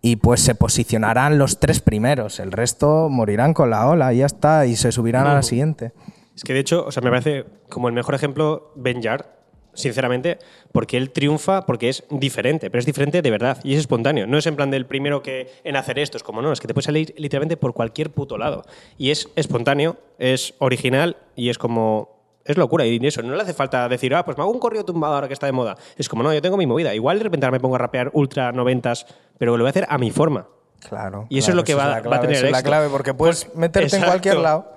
y 0.00 0.16
pues 0.16 0.40
se 0.40 0.54
posicionarán 0.54 1.38
los 1.38 1.60
tres 1.60 1.80
primeros. 1.80 2.38
El 2.38 2.52
resto 2.52 3.08
morirán 3.08 3.54
con 3.54 3.70
la 3.70 3.86
ola 3.88 4.12
y 4.12 4.18
ya 4.18 4.26
está 4.26 4.66
y 4.66 4.76
se 4.76 4.92
subirán 4.92 5.26
a 5.26 5.34
la 5.34 5.42
siguiente. 5.42 5.92
Es 6.36 6.42
que 6.42 6.52
de 6.52 6.60
hecho, 6.60 6.84
o 6.84 6.92
sea, 6.92 7.02
me 7.02 7.10
parece 7.10 7.46
como 7.70 7.88
el 7.88 7.94
mejor 7.94 8.14
ejemplo 8.14 8.72
Ben 8.76 9.00
Yard, 9.00 9.24
sinceramente, 9.72 10.38
porque 10.74 10.96
él 10.96 11.10
triunfa 11.12 11.64
porque 11.66 11.88
es 11.88 12.02
diferente, 12.10 12.68
pero 12.68 12.80
es 12.80 12.84
diferente 12.84 13.22
de 13.22 13.30
verdad 13.30 13.58
y 13.62 13.74
es 13.74 13.78
espontáneo. 13.78 14.26
No 14.26 14.38
es 14.38 14.46
en 14.48 14.56
plan 14.56 14.72
del 14.72 14.86
primero 14.86 15.22
que 15.22 15.48
en 15.62 15.76
hacer 15.76 16.00
esto, 16.00 16.16
es 16.16 16.24
como 16.24 16.42
no, 16.42 16.50
es 16.50 16.58
que 16.60 16.66
te 16.66 16.74
puede 16.74 16.84
salir 16.84 17.14
literalmente 17.16 17.56
por 17.56 17.74
cualquier 17.74 18.10
puto 18.10 18.36
lado. 18.36 18.64
Y 18.98 19.12
es 19.12 19.28
espontáneo, 19.36 19.96
es 20.18 20.54
original 20.58 21.16
y 21.36 21.48
es 21.48 21.58
como. 21.58 22.12
Es 22.44 22.58
locura, 22.58 22.84
y 22.84 22.98
eso, 23.06 23.22
no 23.22 23.36
le 23.36 23.40
hace 23.42 23.54
falta 23.54 23.88
decir, 23.88 24.14
ah, 24.16 24.24
pues 24.24 24.36
me 24.36 24.42
hago 24.42 24.50
un 24.52 24.58
corrido 24.58 24.84
tumbado 24.84 25.14
ahora 25.14 25.28
que 25.28 25.32
está 25.32 25.46
de 25.46 25.52
moda. 25.52 25.76
Es 25.96 26.08
como, 26.10 26.22
no, 26.24 26.34
yo 26.34 26.42
tengo 26.42 26.56
mi 26.58 26.66
movida. 26.66 26.92
Igual 26.92 27.16
de 27.18 27.24
repente 27.24 27.46
ahora 27.46 27.56
me 27.56 27.60
pongo 27.60 27.76
a 27.76 27.78
rapear 27.78 28.10
ultra 28.12 28.50
noventas, 28.52 29.06
pero 29.38 29.56
lo 29.56 29.62
voy 29.62 29.68
a 29.68 29.70
hacer 29.70 29.86
a 29.88 29.96
mi 29.96 30.10
forma. 30.10 30.48
Claro. 30.88 31.26
Y 31.30 31.38
eso 31.38 31.52
es 31.52 31.54
lo 31.56 31.64
que 31.64 31.74
va- 31.74 31.96
a 31.96 32.02
tener 32.20 32.32
esa 32.36 32.46
es 32.46 32.50
la 32.52 32.58
éxito. 32.58 32.68
clave 32.68 32.88
porque 32.90 33.14
puedes 33.14 33.44
Pues- 33.46 33.56
meterte 33.56 33.96
en 33.96 34.02
cualquier 34.02 34.36
lado. 34.38 34.72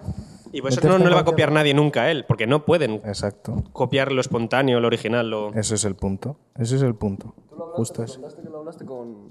Y 0.58 0.62
por 0.62 0.72
eso 0.72 0.82
no, 0.88 0.98
no 0.98 1.08
le 1.08 1.14
va 1.14 1.22
a 1.22 1.26
copiar 1.26 1.52
nadie 1.52 1.76
nunca 1.76 2.02
a 2.02 2.12
él, 2.12 2.26
porque 2.26 2.48
no 2.48 2.66
pueden 2.66 2.96
Exacto. 3.06 3.64
copiar 3.74 4.12
lo 4.12 4.22
espontáneo, 4.22 4.80
lo 4.80 4.88
original, 4.88 5.30
lo... 5.30 5.54
Ese 5.54 5.76
es 5.76 5.86
el 5.86 5.94
punto. 5.94 6.36
Ese 6.58 6.78
es 6.78 6.82
el 6.82 6.96
punto. 6.96 7.36
Justo 7.76 8.02
eso. 8.02 8.16
contaste 8.16 8.42
que 8.42 8.50
lo 8.50 8.58
hablaste 8.58 8.84
con... 8.84 9.30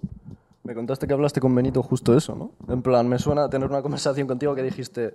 Me 0.63 0.73
contaste 0.73 1.09
que 1.09 1.15
hablaste 1.15 1.41
con 1.41 1.53
Benito 1.53 1.83
justo 1.83 2.17
eso, 2.17 2.37
¿no? 2.37 2.53
En 2.73 2.81
plan, 2.81 3.09
me 3.09 3.19
suena 3.19 3.51
tener 3.51 3.69
una 3.69 3.83
conversación 3.83 4.29
contigo 4.29 4.55
que 4.55 4.63
dijiste, 4.63 5.15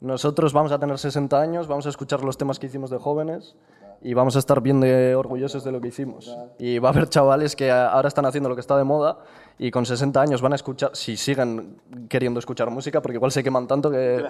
nosotros 0.00 0.52
vamos 0.52 0.70
a 0.70 0.78
tener 0.78 0.96
60 0.96 1.40
años, 1.40 1.66
vamos 1.66 1.84
a 1.86 1.88
escuchar 1.88 2.22
los 2.22 2.38
temas 2.38 2.60
que 2.60 2.66
hicimos 2.66 2.88
de 2.90 2.98
jóvenes 2.98 3.56
y 4.02 4.14
vamos 4.14 4.36
a 4.36 4.38
estar 4.38 4.60
bien 4.60 4.80
de 4.80 5.16
orgullosos 5.16 5.64
de 5.64 5.72
lo 5.72 5.80
que 5.80 5.88
hicimos. 5.88 6.32
Y 6.60 6.78
va 6.78 6.90
a 6.90 6.92
haber 6.92 7.08
chavales 7.08 7.56
que 7.56 7.72
ahora 7.72 8.06
están 8.06 8.24
haciendo 8.24 8.48
lo 8.48 8.54
que 8.54 8.60
está 8.60 8.78
de 8.78 8.84
moda 8.84 9.18
y 9.62 9.70
con 9.70 9.84
60 9.84 10.22
años 10.22 10.40
van 10.40 10.52
a 10.52 10.56
escuchar, 10.56 10.92
si 10.94 11.18
siguen 11.18 11.82
queriendo 12.08 12.40
escuchar 12.40 12.70
música, 12.70 13.02
porque 13.02 13.16
igual 13.16 13.30
se 13.30 13.44
queman 13.44 13.66
tanto 13.66 13.90
que, 13.90 14.24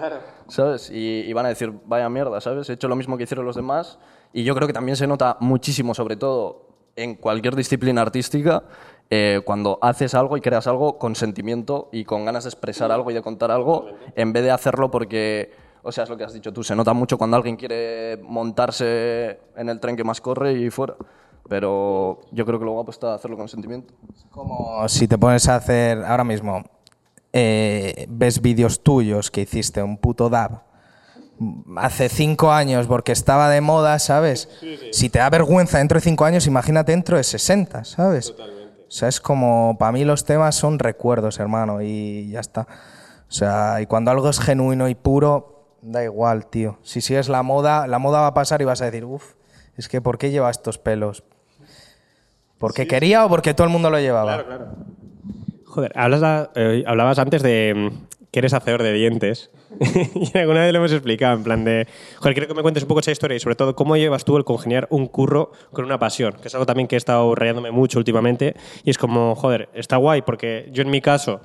¿sabes? 0.49 0.89
Y, 0.89 1.21
y 1.21 1.31
van 1.31 1.45
a 1.45 1.49
decir, 1.49 1.71
vaya 1.85 2.09
mierda, 2.09 2.41
¿sabes? 2.41 2.69
He 2.69 2.73
hecho 2.73 2.89
lo 2.89 2.97
mismo 2.97 3.15
que 3.15 3.23
hicieron 3.23 3.45
los 3.45 3.55
demás 3.55 3.97
y 4.33 4.43
yo 4.43 4.53
creo 4.55 4.67
que 4.67 4.73
también 4.73 4.97
se 4.97 5.07
nota 5.07 5.37
muchísimo, 5.39 5.93
sobre 5.93 6.17
todo 6.17 6.67
en 6.97 7.15
cualquier 7.15 7.55
disciplina 7.55 8.01
artística, 8.01 8.63
eh, 9.09 9.39
cuando 9.45 9.79
haces 9.81 10.15
algo 10.15 10.35
y 10.35 10.41
creas 10.41 10.67
algo 10.67 10.97
con 10.97 11.15
sentimiento 11.15 11.87
y 11.93 12.03
con 12.03 12.25
ganas 12.25 12.43
de 12.43 12.49
expresar 12.49 12.91
algo 12.91 13.09
y 13.09 13.13
de 13.13 13.21
contar 13.21 13.51
algo, 13.51 13.85
en 14.13 14.33
vez 14.33 14.43
de 14.43 14.51
hacerlo 14.51 14.91
porque, 14.91 15.53
o 15.81 15.93
sea, 15.93 16.03
es 16.03 16.09
lo 16.09 16.17
que 16.17 16.25
has 16.25 16.33
dicho 16.33 16.51
tú, 16.51 16.61
se 16.61 16.75
nota 16.75 16.91
mucho 16.91 17.17
cuando 17.17 17.37
alguien 17.37 17.55
quiere 17.55 18.19
montarse 18.21 19.39
en 19.55 19.69
el 19.69 19.79
tren 19.79 19.95
que 19.95 20.03
más 20.03 20.19
corre 20.19 20.51
y 20.51 20.69
fuera. 20.69 20.97
Pero 21.49 22.21
yo 22.31 22.45
creo 22.45 22.59
que 22.59 22.65
lo 22.65 22.71
guapo 22.71 22.91
está 22.91 23.13
hacerlo 23.13 23.37
con 23.37 23.49
sentimiento. 23.49 23.93
Como 24.29 24.87
si 24.87 25.07
te 25.07 25.17
pones 25.17 25.47
a 25.49 25.55
hacer 25.55 26.03
ahora 26.03 26.23
mismo, 26.23 26.63
eh, 27.33 28.05
ves 28.09 28.41
vídeos 28.41 28.81
tuyos 28.81 29.31
que 29.31 29.41
hiciste 29.41 29.81
un 29.83 29.97
puto 29.97 30.29
dab 30.29 30.63
hace 31.77 32.09
cinco 32.09 32.51
años 32.51 32.87
porque 32.87 33.11
estaba 33.11 33.49
de 33.49 33.61
moda, 33.61 33.97
¿sabes? 33.99 34.49
Si 34.91 35.09
te 35.09 35.19
da 35.19 35.29
vergüenza 35.29 35.79
dentro 35.79 35.95
de 35.97 36.01
cinco 36.01 36.25
años, 36.25 36.47
imagínate 36.47 36.91
dentro 36.91 37.17
de 37.17 37.23
60, 37.23 37.83
¿sabes? 37.83 38.31
O 38.31 38.93
sea, 38.93 39.07
es 39.07 39.21
como, 39.21 39.77
para 39.79 39.91
mí 39.91 40.03
los 40.03 40.25
temas 40.25 40.55
son 40.55 40.77
recuerdos, 40.77 41.39
hermano, 41.39 41.81
y 41.81 42.29
ya 42.29 42.41
está. 42.41 42.67
O 43.29 43.31
sea, 43.31 43.81
y 43.81 43.85
cuando 43.85 44.11
algo 44.11 44.29
es 44.29 44.39
genuino 44.39 44.89
y 44.89 44.95
puro, 44.95 45.77
da 45.81 46.03
igual, 46.03 46.47
tío. 46.47 46.77
Si 46.83 47.01
sigues 47.01 47.29
la 47.29 47.43
moda, 47.43 47.87
la 47.87 47.99
moda 47.99 48.21
va 48.21 48.27
a 48.27 48.33
pasar 48.33 48.61
y 48.61 48.65
vas 48.65 48.81
a 48.81 48.85
decir, 48.85 49.05
uff, 49.05 49.35
es 49.77 49.87
que 49.87 50.01
¿por 50.01 50.17
qué 50.17 50.29
lleva 50.29 50.51
estos 50.51 50.77
pelos? 50.77 51.23
¿Porque 52.61 52.85
quería 52.85 53.25
o 53.25 53.29
porque 53.29 53.55
todo 53.55 53.65
el 53.65 53.73
mundo 53.73 53.89
lo 53.89 53.99
llevaba? 53.99 54.45
Joder, 55.65 55.91
hablas, 55.95 56.49
eh, 56.53 56.83
hablabas 56.85 57.17
antes 57.17 57.41
de 57.41 57.73
mm, 57.75 58.27
que 58.31 58.39
eres 58.39 58.53
hacedor 58.53 58.83
de 58.83 58.93
dientes. 58.93 59.49
y 60.15 60.37
alguna 60.37 60.61
vez 60.61 60.71
lo 60.71 60.77
hemos 60.77 60.91
explicado, 60.91 61.35
en 61.35 61.43
plan 61.43 61.65
de. 61.65 61.87
Joder, 62.17 62.33
quiero 62.35 62.47
que 62.47 62.53
me 62.53 62.61
cuentes 62.61 62.83
un 62.83 62.87
poco 62.87 62.99
esa 62.99 63.09
historia 63.09 63.35
y 63.35 63.39
sobre 63.39 63.55
todo 63.55 63.75
cómo 63.75 63.97
llevas 63.97 64.25
tú 64.25 64.37
el 64.37 64.43
congeniar 64.43 64.87
un 64.91 65.07
curro 65.07 65.51
con 65.73 65.85
una 65.85 65.97
pasión, 65.97 66.33
que 66.39 66.49
es 66.49 66.53
algo 66.53 66.67
también 66.67 66.87
que 66.87 66.95
he 66.95 66.97
estado 66.97 67.33
rayándome 67.33 67.71
mucho 67.71 67.97
últimamente. 67.97 68.53
Y 68.83 68.91
es 68.91 68.99
como, 68.99 69.33
joder, 69.33 69.69
está 69.73 69.97
guay 69.97 70.21
porque 70.21 70.69
yo 70.71 70.83
en 70.83 70.91
mi 70.91 71.01
caso 71.01 71.41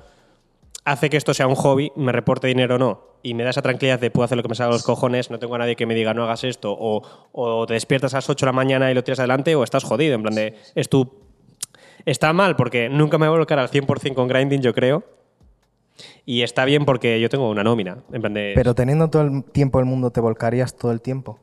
hace 0.87 1.09
que 1.09 1.17
esto 1.17 1.33
sea 1.33 1.47
un 1.47 1.55
hobby, 1.55 1.91
me 1.97 2.13
reporte 2.13 2.47
dinero 2.47 2.75
o 2.75 2.77
no, 2.77 3.01
y 3.21 3.33
me 3.33 3.43
da 3.43 3.49
esa 3.49 3.61
tranquilidad 3.61 3.99
de 3.99 4.09
puedo 4.09 4.23
hacer 4.23 4.37
lo 4.37 4.41
que 4.41 4.47
me 4.47 4.55
salga 4.55 4.71
los 4.71 4.83
cojones, 4.83 5.29
no 5.29 5.37
tengo 5.37 5.53
a 5.55 5.57
nadie 5.57 5.75
que 5.75 5.85
me 5.85 5.93
diga 5.93 6.13
no 6.13 6.23
hagas 6.23 6.45
esto, 6.45 6.73
o, 6.79 7.01
o 7.33 7.65
te 7.67 7.73
despiertas 7.73 8.13
a 8.13 8.17
las 8.17 8.29
8 8.29 8.45
de 8.45 8.47
la 8.47 8.53
mañana 8.53 8.89
y 8.89 8.93
lo 8.93 9.03
tiras 9.03 9.19
adelante, 9.19 9.53
o 9.55 9.65
estás 9.65 9.83
jodido, 9.83 10.15
en 10.15 10.21
plan 10.21 10.33
de, 10.33 10.55
es 10.75 10.87
tu... 10.87 11.11
Está 12.05 12.31
mal 12.31 12.55
porque 12.55 12.87
nunca 12.87 13.17
me 13.17 13.27
voy 13.27 13.35
a 13.35 13.39
volcar 13.39 13.59
al 13.59 13.69
100% 13.69 14.13
con 14.13 14.29
grinding, 14.29 14.61
yo 14.61 14.73
creo, 14.73 15.03
y 16.25 16.43
está 16.43 16.63
bien 16.63 16.85
porque 16.85 17.19
yo 17.19 17.27
tengo 17.27 17.49
una 17.49 17.65
nómina, 17.65 17.97
en 18.13 18.21
plan 18.21 18.33
de... 18.33 18.53
Pero 18.55 18.73
teniendo 18.73 19.09
todo 19.09 19.23
el 19.23 19.43
tiempo 19.43 19.79
del 19.79 19.87
mundo, 19.87 20.11
¿te 20.11 20.21
volcarías 20.21 20.77
todo 20.77 20.93
el 20.93 21.01
tiempo? 21.01 21.37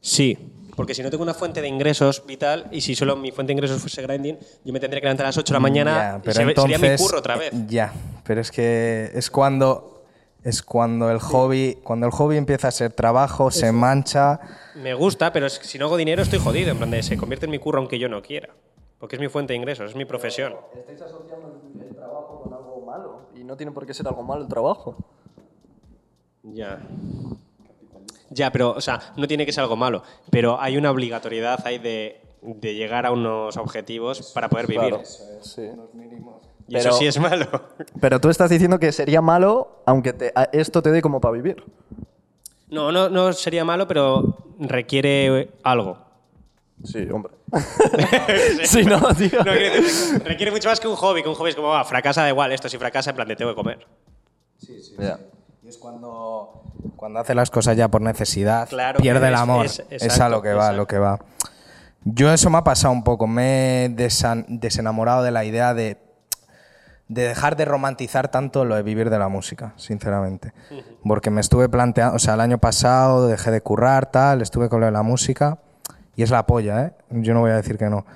Sí, 0.00 0.36
porque 0.76 0.94
si 0.94 1.02
no 1.02 1.10
tengo 1.10 1.22
una 1.22 1.34
fuente 1.34 1.60
de 1.60 1.68
ingresos 1.68 2.24
vital, 2.26 2.68
y 2.70 2.82
si 2.82 2.94
solo 2.94 3.16
mi 3.16 3.32
fuente 3.32 3.48
de 3.48 3.54
ingresos 3.54 3.80
fuese 3.80 4.02
grinding, 4.02 4.38
yo 4.64 4.72
me 4.72 4.78
tendría 4.78 5.00
que 5.00 5.06
levantar 5.06 5.26
a 5.26 5.28
las 5.30 5.38
8 5.38 5.52
de 5.52 5.56
la 5.56 5.60
mañana 5.60 6.20
Ya, 6.22 6.30
y 6.30 6.34
sería 6.34 6.78
mi 6.78 6.96
curro 6.96 7.18
otra 7.18 7.36
vez. 7.36 7.50
Ya, 7.66 7.92
pero 8.24 8.40
es 8.40 8.50
que 8.50 9.10
es 9.14 9.30
cuando 9.30 10.04
es 10.44 10.62
cuando 10.62 11.10
el 11.10 11.18
hobby, 11.18 11.78
cuando 11.82 12.06
el 12.06 12.12
hobby 12.12 12.36
empieza 12.36 12.68
a 12.68 12.70
ser 12.70 12.92
trabajo, 12.92 13.50
se 13.50 13.72
mancha. 13.72 14.38
Me 14.76 14.94
gusta, 14.94 15.32
pero 15.32 15.46
es 15.46 15.58
que 15.58 15.66
si 15.66 15.76
no 15.76 15.86
hago 15.86 15.96
dinero 15.96 16.22
estoy 16.22 16.38
jodido. 16.38 16.70
En 16.70 16.76
plan 16.76 16.88
de, 16.88 17.02
se 17.02 17.16
convierte 17.16 17.46
en 17.46 17.50
mi 17.50 17.58
curro 17.58 17.80
aunque 17.80 17.98
yo 17.98 18.08
no 18.08 18.22
quiera. 18.22 18.50
Porque 19.00 19.16
es 19.16 19.20
mi 19.20 19.28
fuente 19.28 19.54
de 19.54 19.58
ingresos, 19.58 19.90
es 19.90 19.96
mi 19.96 20.04
profesión. 20.04 20.54
Estáis 20.72 21.02
asociando 21.02 21.62
el 21.80 21.96
trabajo 21.96 22.42
con 22.44 22.54
algo 22.54 22.84
malo 22.86 23.28
y 23.34 23.42
no 23.42 23.56
tiene 23.56 23.72
por 23.72 23.86
qué 23.86 23.92
ser 23.92 24.06
algo 24.06 24.22
malo 24.22 24.42
el 24.42 24.48
trabajo. 24.48 24.96
Ya. 26.44 26.78
Ya, 28.30 28.50
pero, 28.50 28.70
o 28.72 28.80
sea, 28.80 29.00
no 29.16 29.26
tiene 29.28 29.46
que 29.46 29.52
ser 29.52 29.62
algo 29.62 29.76
malo. 29.76 30.02
Pero 30.30 30.60
hay 30.60 30.76
una 30.76 30.90
obligatoriedad 30.90 31.64
ahí 31.66 31.78
de, 31.78 32.20
de 32.42 32.74
llegar 32.74 33.06
a 33.06 33.12
unos 33.12 33.56
objetivos 33.56 34.32
para 34.32 34.48
poder 34.48 34.66
vivir. 34.66 34.96
Sí. 35.42 35.62
Y 36.68 36.76
eso 36.76 36.88
Pero- 36.88 36.92
sí 36.98 37.06
es 37.06 37.18
malo. 37.20 37.46
Pero 38.00 38.20
tú 38.20 38.28
estás 38.28 38.50
diciendo 38.50 38.78
que 38.80 38.90
sería 38.92 39.20
malo 39.20 39.82
aunque 39.86 40.12
te- 40.12 40.32
esto 40.52 40.82
te 40.82 40.90
dé 40.90 41.00
como 41.02 41.20
para 41.20 41.32
vivir. 41.32 41.62
No, 42.68 42.90
no, 42.90 43.08
no 43.08 43.32
sería 43.32 43.64
malo, 43.64 43.86
pero 43.86 44.38
requiere 44.58 45.50
algo. 45.62 45.98
Sí, 46.82 47.06
hombre. 47.12 47.32
sí, 48.64 48.84
no, 48.84 48.98
tío. 49.14 49.38
No, 49.44 49.52
requiere 50.24 50.50
mucho 50.50 50.68
más 50.68 50.80
que 50.80 50.88
un 50.88 50.96
hobby, 50.96 51.22
que 51.22 51.28
un 51.28 51.36
hobby 51.36 51.50
es 51.50 51.54
como, 51.56 51.72
ah, 51.72 51.84
fracasa 51.84 52.22
da 52.22 52.28
igual, 52.28 52.50
esto 52.50 52.68
si 52.68 52.76
fracasa, 52.76 53.10
en 53.10 53.16
plan, 53.16 53.28
te 53.28 53.36
tengo 53.36 53.52
que 53.52 53.54
comer. 53.54 53.86
Ya. 54.98 55.20
Y 55.66 55.70
es 55.70 55.78
cuando, 55.78 56.62
cuando 56.94 57.18
hace 57.18 57.34
las 57.34 57.50
cosas 57.50 57.76
ya 57.76 57.88
por 57.88 58.00
necesidad, 58.00 58.68
Claro, 58.68 59.00
pierde 59.00 59.26
el 59.26 59.34
es- 59.34 59.40
amor. 59.40 59.66
es- 59.66 59.82
Es, 59.90 60.02
a 60.02 60.06
exacto, 60.06 60.36
lo 60.36 60.42
que 60.42 60.52
va, 60.54 60.68
a 60.68 60.72
lo 60.72 60.82
exacto. 60.82 60.86
que 60.86 60.98
va. 60.98 61.18
Yo 62.04 62.32
eso 62.32 62.50
me 62.50 62.58
ha 62.58 62.62
pasado 62.64 62.92
un 62.94 63.02
poco. 63.02 63.26
Me 63.26 63.86
he 63.86 63.88
desenamorado 63.88 65.24
de 65.24 65.32
la 65.32 65.44
idea 65.44 65.74
de, 65.74 65.98
de 67.08 67.22
dejar 67.22 67.56
de 67.56 67.64
romantizar 67.64 68.28
tanto 68.28 68.64
lo 68.64 68.76
de 68.76 68.84
vivir 68.84 69.10
de 69.10 69.18
la 69.18 69.26
música, 69.28 69.72
sinceramente. 69.76 70.52
Porque 71.02 71.30
me 71.30 71.40
estuve 71.40 71.68
planteando, 71.68 72.14
o 72.14 72.18
sea, 72.20 72.34
el 72.34 72.40
año 72.42 72.58
pasado 72.58 73.26
dejé 73.26 73.50
de 73.50 73.60
currar, 73.60 74.06
tal, 74.12 74.42
estuve 74.42 74.68
con 74.68 74.78
lo 74.80 74.86
de 74.86 74.92
la 74.92 75.02
música 75.02 75.58
y 76.14 76.22
es 76.22 76.30
la 76.30 76.46
polla, 76.46 76.84
¿eh? 76.84 76.92
Yo 77.10 77.34
no 77.34 77.40
voy 77.40 77.50
a 77.50 77.56
decir 77.56 77.76
que 77.76 77.90
no. 77.90 78.06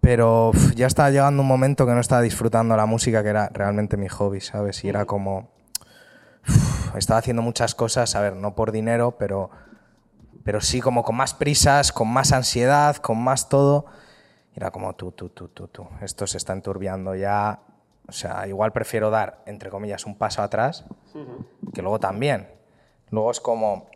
Pero 0.00 0.48
uf, 0.50 0.74
ya 0.74 0.86
estaba 0.86 1.10
llegando 1.10 1.42
un 1.42 1.48
momento 1.48 1.84
que 1.84 1.92
no 1.92 2.00
estaba 2.00 2.22
disfrutando 2.22 2.74
la 2.74 2.86
música, 2.86 3.22
que 3.22 3.28
era 3.28 3.50
realmente 3.52 3.98
mi 3.98 4.08
hobby, 4.08 4.40
¿sabes? 4.40 4.82
Y 4.84 4.88
era 4.88 5.04
como 5.04 5.50
estaba 6.96 7.18
haciendo 7.18 7.42
muchas 7.42 7.74
cosas, 7.74 8.14
a 8.14 8.20
ver, 8.20 8.36
no 8.36 8.54
por 8.54 8.72
dinero, 8.72 9.16
pero, 9.18 9.50
pero 10.44 10.60
sí 10.60 10.80
como 10.80 11.02
con 11.02 11.16
más 11.16 11.34
prisas, 11.34 11.92
con 11.92 12.08
más 12.08 12.32
ansiedad, 12.32 12.96
con 12.96 13.22
más 13.22 13.48
todo. 13.48 13.86
Era 14.54 14.70
como 14.70 14.94
tú, 14.94 15.12
tú, 15.12 15.28
tú, 15.28 15.48
tú, 15.48 15.68
tú. 15.68 15.86
Esto 16.00 16.26
se 16.26 16.38
está 16.38 16.52
enturbiando 16.52 17.14
ya. 17.14 17.60
O 18.08 18.12
sea, 18.12 18.46
igual 18.48 18.72
prefiero 18.72 19.10
dar, 19.10 19.42
entre 19.46 19.70
comillas, 19.70 20.06
un 20.06 20.16
paso 20.16 20.42
atrás, 20.42 20.84
que 21.74 21.82
luego 21.82 22.00
también. 22.00 22.48
Luego 23.10 23.30
es 23.30 23.40
como... 23.40 23.86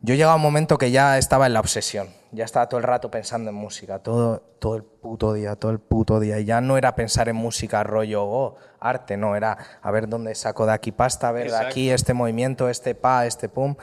Yo 0.00 0.14
llegaba 0.14 0.34
a 0.34 0.36
un 0.36 0.42
momento 0.42 0.78
que 0.78 0.92
ya 0.92 1.18
estaba 1.18 1.46
en 1.46 1.54
la 1.54 1.60
obsesión. 1.60 2.08
Ya 2.30 2.44
estaba 2.44 2.68
todo 2.68 2.78
el 2.78 2.84
rato 2.84 3.10
pensando 3.10 3.50
en 3.50 3.56
música, 3.56 3.98
todo, 3.98 4.40
todo 4.60 4.76
el 4.76 4.84
puto 4.84 5.32
día, 5.32 5.56
todo 5.56 5.72
el 5.72 5.80
puto 5.80 6.20
día. 6.20 6.38
Y 6.38 6.44
ya 6.44 6.60
no 6.60 6.78
era 6.78 6.94
pensar 6.94 7.28
en 7.28 7.34
música 7.34 7.82
rollo, 7.82 8.24
oh, 8.24 8.56
arte, 8.80 9.16
no, 9.16 9.36
era 9.36 9.56
a 9.82 9.90
ver 9.90 10.08
dónde 10.08 10.34
saco 10.34 10.66
de 10.66 10.72
aquí 10.72 10.92
pasta, 10.92 11.28
a 11.28 11.32
ver 11.32 11.50
de 11.50 11.56
aquí 11.56 11.90
este 11.90 12.14
movimiento, 12.14 12.68
este 12.68 12.94
pa, 12.94 13.26
este 13.26 13.48
pum. 13.48 13.76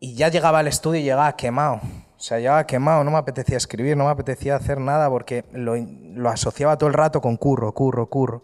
Y 0.00 0.14
ya 0.14 0.28
llegaba 0.28 0.58
al 0.60 0.68
estudio 0.68 1.00
y 1.00 1.04
llegaba 1.04 1.36
quemado. 1.36 1.76
O 1.76 2.20
sea, 2.24 2.38
llegaba 2.38 2.66
quemado, 2.66 3.04
no 3.04 3.10
me 3.10 3.18
apetecía 3.18 3.56
escribir, 3.56 3.96
no 3.96 4.04
me 4.04 4.10
apetecía 4.10 4.56
hacer 4.56 4.78
nada 4.80 5.08
porque 5.08 5.44
lo, 5.52 5.74
lo 5.76 6.28
asociaba 6.28 6.78
todo 6.78 6.88
el 6.88 6.94
rato 6.94 7.20
con 7.20 7.36
curro, 7.36 7.72
curro, 7.72 8.08
curro. 8.08 8.42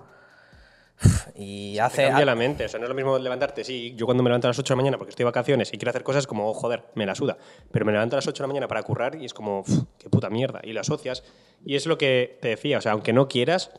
Y 1.34 1.74
Te 1.74 1.80
hace... 1.80 2.06
cambia 2.06 2.24
la 2.26 2.34
mente. 2.34 2.64
O 2.64 2.68
sea, 2.68 2.78
no 2.80 2.86
es 2.86 2.88
lo 2.88 2.94
mismo 2.94 3.18
levantarte. 3.18 3.62
Sí, 3.62 3.94
yo 3.96 4.06
cuando 4.06 4.22
me 4.22 4.30
levanto 4.30 4.48
a 4.48 4.50
las 4.50 4.58
8 4.58 4.72
de 4.72 4.76
la 4.76 4.82
mañana 4.82 4.98
porque 4.98 5.10
estoy 5.10 5.22
de 5.22 5.26
vacaciones 5.26 5.72
y 5.72 5.78
quiero 5.78 5.90
hacer 5.90 6.02
cosas 6.02 6.26
como, 6.26 6.48
oh, 6.50 6.54
joder, 6.54 6.84
me 6.94 7.06
la 7.06 7.14
suda. 7.14 7.36
Pero 7.70 7.84
me 7.84 7.92
levanto 7.92 8.16
a 8.16 8.18
las 8.18 8.26
8 8.26 8.42
de 8.42 8.44
la 8.44 8.48
mañana 8.48 8.68
para 8.68 8.82
currar 8.82 9.14
y 9.14 9.24
es 9.24 9.34
como, 9.34 9.60
"Uf, 9.60 9.84
qué 9.98 10.10
puta 10.10 10.28
mierda. 10.30 10.60
Y 10.64 10.72
lo 10.72 10.80
asocias. 10.80 11.22
Y 11.64 11.76
es 11.76 11.86
lo 11.86 11.98
que 11.98 12.38
te 12.42 12.48
decía. 12.48 12.78
O 12.78 12.80
sea, 12.80 12.92
aunque 12.92 13.12
no 13.12 13.28
quieras, 13.28 13.70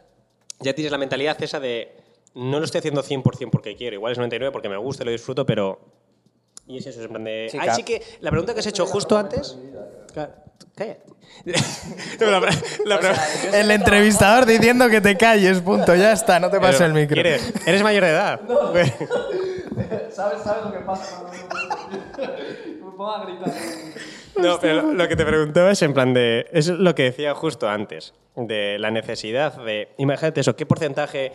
ya 0.60 0.74
tienes 0.74 0.92
la 0.92 0.98
mentalidad 0.98 1.42
esa 1.42 1.60
de 1.60 1.96
no 2.36 2.60
lo 2.60 2.66
estoy 2.66 2.80
haciendo 2.80 3.04
100% 3.04 3.50
porque 3.52 3.76
quiero. 3.76 3.96
Igual 3.96 4.12
es 4.14 4.18
99 4.18 4.52
porque 4.52 4.70
me 4.70 4.78
gusta 4.78 5.04
y 5.04 5.06
lo 5.06 5.12
disfruto, 5.12 5.46
pero. 5.46 5.80
Y 6.68 6.78
es 6.78 6.86
eso, 6.86 7.00
es 7.00 7.06
en 7.06 7.12
plan 7.12 7.24
de. 7.24 7.48
Sí, 7.52 7.58
Ay, 7.60 7.70
sí 7.76 7.84
que 7.84 8.02
la 8.22 8.30
pregunta 8.30 8.54
que 8.54 8.60
has 8.60 8.68
hecho 8.68 8.86
justo 8.86 9.18
antes. 9.18 9.58
Cállate. 10.14 11.02
No, 12.20 12.32
la, 12.32 12.40
la- 12.86 13.02
la- 13.02 13.60
El 13.60 13.72
entrevistador 13.72 14.46
diciendo 14.46 14.90
que 14.90 15.00
te 15.00 15.16
calles, 15.16 15.62
punto, 15.62 15.96
ya 15.96 16.12
está, 16.12 16.40
no 16.40 16.50
te 16.50 16.60
pases 16.60 16.82
el 16.82 16.94
micro. 16.94 17.14
¿quieres? 17.14 17.54
Eres 17.66 17.82
mayor 17.84 18.04
de 18.04 18.10
edad. 18.10 18.42
¿Sabes, 20.12 20.44
¿Sabes 20.44 20.66
lo 20.66 20.74
que 20.74 20.80
pasa 20.80 21.24
cuando 23.00 23.26
me 23.26 23.34
pongo 23.34 23.50
a 23.50 23.52
gritar? 23.52 23.54
No, 24.38 24.60
pero 24.60 24.82
lo, 24.82 24.94
lo 24.94 25.08
que 25.08 25.16
te 25.16 25.26
preguntaba 25.26 25.72
es 25.72 25.82
en 25.82 25.94
plan 25.94 26.14
de. 26.14 26.48
Es 26.52 26.70
lo 26.70 26.96
que 26.96 27.04
decía 27.04 27.34
justo 27.34 27.68
antes, 27.68 28.14
de 28.36 28.78
la 28.80 28.92
necesidad 28.92 29.62
de. 29.64 29.90
Imagínate 29.98 30.42
eso, 30.42 30.56
¿qué 30.56 30.66
porcentaje 30.66 31.34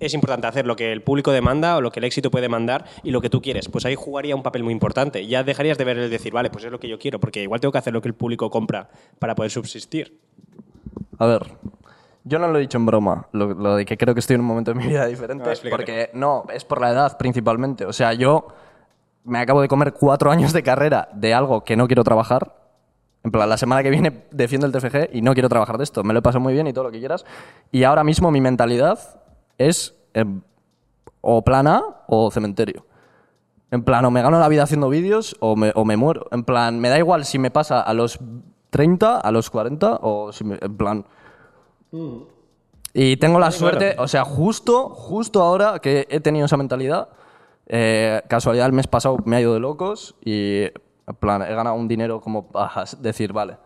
es 0.00 0.12
importante 0.12 0.46
hacer 0.46 0.66
lo 0.66 0.76
que 0.76 0.92
el 0.92 1.02
público 1.02 1.32
demanda 1.32 1.76
o 1.76 1.80
lo 1.80 1.90
que 1.90 2.00
el 2.00 2.04
éxito 2.04 2.30
puede 2.30 2.42
demandar 2.42 2.84
y 3.02 3.10
lo 3.10 3.20
que 3.20 3.30
tú 3.30 3.40
quieres? 3.40 3.68
Pues 3.68 3.84
ahí 3.84 3.94
jugaría 3.94 4.36
un 4.36 4.42
papel 4.42 4.62
muy 4.62 4.72
importante. 4.72 5.26
Ya 5.26 5.42
dejarías 5.42 5.78
de 5.78 5.84
ver 5.84 5.98
el 5.98 6.10
decir, 6.10 6.32
vale, 6.32 6.50
pues 6.50 6.64
es 6.64 6.70
lo 6.70 6.78
que 6.78 6.88
yo 6.88 6.98
quiero, 6.98 7.18
porque 7.20 7.42
igual 7.42 7.60
tengo 7.60 7.72
que 7.72 7.78
hacer 7.78 7.92
lo 7.92 8.02
que 8.02 8.08
el 8.08 8.14
público 8.14 8.50
compra 8.50 8.88
para 9.18 9.34
poder 9.34 9.50
subsistir. 9.50 10.18
A 11.18 11.26
ver, 11.26 11.42
yo 12.24 12.38
no 12.38 12.48
lo 12.48 12.58
he 12.58 12.60
dicho 12.60 12.78
en 12.78 12.86
broma, 12.86 13.28
lo, 13.32 13.54
lo 13.54 13.76
de 13.76 13.84
que 13.84 13.96
creo 13.96 14.14
que 14.14 14.20
estoy 14.20 14.34
en 14.34 14.40
un 14.40 14.46
momento 14.46 14.72
de 14.72 14.78
mi 14.78 14.86
vida 14.86 15.06
diferente, 15.06 15.44
No, 15.48 15.70
porque 15.70 16.10
no, 16.12 16.44
es 16.52 16.64
por 16.64 16.80
la 16.80 16.90
edad 16.90 17.16
principalmente. 17.18 17.86
O 17.86 17.92
sea, 17.92 18.12
yo 18.12 18.48
me 19.24 19.38
acabo 19.38 19.60
de 19.62 19.68
comer 19.68 19.92
cuatro 19.92 20.30
años 20.30 20.52
de 20.52 20.62
carrera 20.62 21.08
de 21.14 21.34
algo 21.34 21.64
que 21.64 21.76
no 21.76 21.86
quiero 21.86 22.04
trabajar. 22.04 22.54
En 23.24 23.30
plan, 23.30 23.48
la 23.48 23.56
semana 23.56 23.82
que 23.82 23.90
viene 23.90 24.26
defiendo 24.30 24.66
el 24.66 24.72
TFG 24.72 25.16
y 25.16 25.22
no 25.22 25.32
quiero 25.32 25.48
trabajar 25.48 25.78
de 25.78 25.84
esto. 25.84 26.04
Me 26.04 26.12
lo 26.12 26.18
he 26.18 26.22
pasado 26.22 26.40
muy 26.40 26.52
bien 26.52 26.66
y 26.66 26.74
todo 26.74 26.84
lo 26.84 26.90
que 26.90 26.98
quieras. 26.98 27.24
Y 27.72 27.84
ahora 27.84 28.04
mismo 28.04 28.30
mi 28.30 28.42
mentalidad 28.42 28.98
es 29.56 29.94
eh, 30.12 30.26
o 31.22 31.42
plan 31.42 31.66
A 31.66 31.82
o 32.06 32.30
cementerio. 32.30 32.84
En 33.70 33.82
plan, 33.82 34.04
o 34.04 34.10
me 34.10 34.22
gano 34.22 34.38
la 34.38 34.48
vida 34.48 34.62
haciendo 34.62 34.90
vídeos 34.90 35.36
o 35.40 35.56
me, 35.56 35.72
o 35.74 35.84
me 35.86 35.96
muero. 35.96 36.28
En 36.30 36.44
plan, 36.44 36.78
me 36.78 36.90
da 36.90 36.98
igual 36.98 37.24
si 37.24 37.38
me 37.38 37.50
pasa 37.50 37.80
a 37.80 37.94
los 37.94 38.20
30, 38.70 39.20
a 39.20 39.30
los 39.32 39.50
40 39.50 40.00
o 40.02 40.32
si 40.32 40.44
me, 40.44 40.58
en 40.60 40.76
plan... 40.76 41.04
Y 42.92 43.16
tengo 43.16 43.40
la 43.40 43.50
suerte, 43.50 43.96
o 43.98 44.06
sea, 44.06 44.24
justo, 44.24 44.88
justo 44.90 45.42
ahora 45.42 45.80
que 45.80 46.06
he 46.10 46.20
tenido 46.20 46.46
esa 46.46 46.56
mentalidad, 46.56 47.08
eh, 47.66 48.22
casualidad 48.28 48.66
el 48.66 48.72
mes 48.72 48.86
pasado 48.86 49.18
me 49.24 49.36
ha 49.36 49.40
ido 49.40 49.54
de 49.54 49.60
locos 49.60 50.14
y 50.24 50.64
en 51.06 51.14
plan, 51.18 51.42
he 51.42 51.54
ganado 51.54 51.76
un 51.76 51.88
dinero 51.88 52.20
como 52.20 52.48
para 52.48 52.84
decir, 52.98 53.32
vale, 53.32 53.56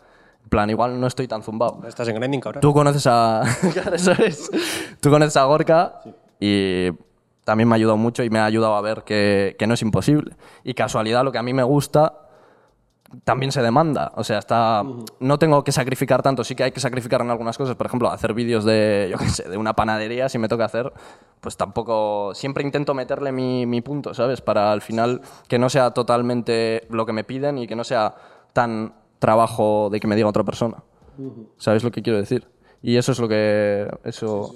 en 0.43 0.49
plan, 0.49 0.71
igual 0.71 1.01
no 1.01 1.07
estoy 1.07 1.29
tan 1.29 1.43
zumbado. 1.43 1.81
Estás 1.87 2.09
en 2.09 2.17
grinding, 2.17 2.41
cabrón. 2.41 2.61
Tú 2.61 2.73
conoces 2.73 3.07
a. 3.07 3.43
Tú 5.01 5.11
conoces 5.11 5.37
a 5.37 5.45
Gorka 5.45 6.01
y 6.41 6.91
también 7.45 7.69
me 7.69 7.75
ha 7.75 7.77
ayudado 7.77 7.97
mucho 7.97 8.25
y 8.25 8.31
me 8.31 8.39
ha 8.39 8.45
ayudado 8.45 8.75
a 8.75 8.81
ver 8.81 9.05
que, 9.05 9.57
que 9.59 9.67
no 9.67 9.75
es 9.75 9.83
imposible. 9.83 10.37
Y 10.65 10.75
casualidad, 10.75 11.25
lo 11.25 11.33
que 11.33 11.39
a 11.39 11.43
mí 11.43 11.53
me 11.53 11.63
gusta 11.63 12.28
también 13.25 13.53
se 13.53 13.63
demanda. 13.63 14.13
O 14.17 14.25
sea, 14.25 14.39
está. 14.39 14.85
No 15.21 15.39
tengo 15.39 15.65
que 15.65 15.73
sacrificar 15.73 16.23
tanto, 16.23 16.45
sí 16.45 16.55
que 16.55 16.65
hay 16.65 16.73
que 16.73 16.81
sacrificar 16.81 17.21
en 17.23 17.31
algunas 17.31 17.57
cosas. 17.57 17.75
Por 17.77 17.87
ejemplo, 17.87 18.11
hacer 18.11 18.35
vídeos 18.35 18.65
de, 18.65 19.09
yo 19.13 19.19
qué 19.19 19.29
sé, 19.29 19.49
de 19.49 19.57
una 19.57 19.75
panadería, 19.75 20.29
si 20.29 20.39
me 20.39 20.49
toca 20.49 20.65
hacer, 20.65 20.93
pues 21.41 21.57
tampoco. 21.57 22.35
Siempre 22.35 22.63
intento 22.63 22.95
meterle 22.95 23.33
mi, 23.33 23.67
mi 23.67 23.81
punto, 23.81 24.15
¿sabes? 24.15 24.41
Para 24.41 24.73
al 24.73 24.83
final 24.83 25.23
que 25.49 25.59
no 25.59 25.71
sea 25.71 25.93
totalmente 25.93 26.87
lo 26.91 27.07
que 27.07 27.13
me 27.13 27.25
piden 27.25 27.59
y 27.59 27.67
que 27.67 27.77
no 27.77 27.85
sea 27.85 28.15
tan 28.53 28.95
trabajo 29.19 29.89
de 29.91 30.01
que 30.01 30.07
me 30.07 30.17
diga 30.17 30.29
otra 30.29 30.45
persona. 30.45 30.83
¿Sabes 31.57 31.83
lo 31.83 31.91
que 31.91 32.03
quiero 32.03 32.19
decir? 32.19 32.47
Y 32.83 32.97
eso 32.97 33.13
es 33.13 33.19
lo 33.19 33.29
que. 33.29 33.89
Eso. 34.05 34.55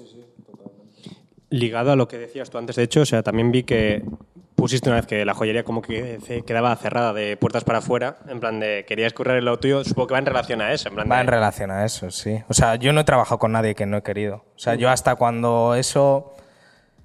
Ligado 1.49 1.91
a 1.91 1.95
lo 1.95 2.07
que 2.07 2.17
decías 2.17 2.49
tú 2.49 2.57
antes, 2.57 2.75
de 2.75 2.83
hecho, 2.83 3.01
o 3.01 3.05
sea, 3.05 3.21
también 3.21 3.51
vi 3.51 3.61
que 3.61 4.03
pusiste 4.55 4.89
una 4.89 4.97
vez 4.97 5.05
que 5.05 5.25
la 5.25 5.33
joyería 5.33 5.63
como 5.63 5.81
que 5.81 6.43
quedaba 6.45 6.75
cerrada 6.75 7.13
de 7.13 7.37
puertas 7.37 7.63
para 7.63 7.79
afuera, 7.79 8.17
en 8.27 8.39
plan 8.39 8.59
de 8.59 8.85
querías 8.87 9.13
currar 9.13 9.37
el 9.37 9.45
lo 9.45 9.59
tuyo, 9.59 9.83
supongo 9.83 10.07
que 10.07 10.13
va 10.13 10.19
en 10.19 10.25
relación 10.25 10.61
a 10.61 10.71
eso, 10.71 10.89
en 10.89 10.95
plan 10.95 11.11
Va 11.11 11.15
de, 11.17 11.21
en 11.21 11.27
relación 11.27 11.71
a 11.71 11.85
eso, 11.85 12.11
sí. 12.11 12.41
O 12.47 12.53
sea, 12.53 12.75
yo 12.75 12.93
no 12.93 13.01
he 13.01 13.03
trabajado 13.03 13.39
con 13.39 13.51
nadie 13.51 13.75
que 13.75 13.85
no 13.85 13.97
he 13.97 14.03
querido. 14.03 14.45
O 14.55 14.59
sea, 14.59 14.75
yo 14.75 14.89
hasta 14.89 15.15
cuando 15.15 15.75
eso, 15.75 16.33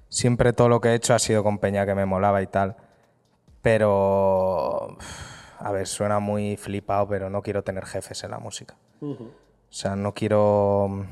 siempre 0.07 0.53
todo 0.53 0.69
lo 0.69 0.81
que 0.81 0.89
he 0.89 0.95
hecho 0.95 1.13
ha 1.13 1.19
sido 1.19 1.43
con 1.43 1.59
Peña 1.59 1.85
que 1.85 1.95
me 1.95 2.05
molaba 2.05 2.41
y 2.41 2.47
tal. 2.47 2.75
Pero, 3.61 4.97
a 5.59 5.71
ver, 5.71 5.87
suena 5.87 6.19
muy 6.19 6.55
flipado, 6.55 7.07
pero 7.07 7.29
no 7.29 7.41
quiero 7.41 7.63
tener 7.63 7.85
jefes 7.85 8.23
en 8.23 8.31
la 8.31 8.39
música. 8.39 8.75
O 9.01 9.17
sea, 9.69 9.95
no 9.95 10.13
quiero... 10.13 11.05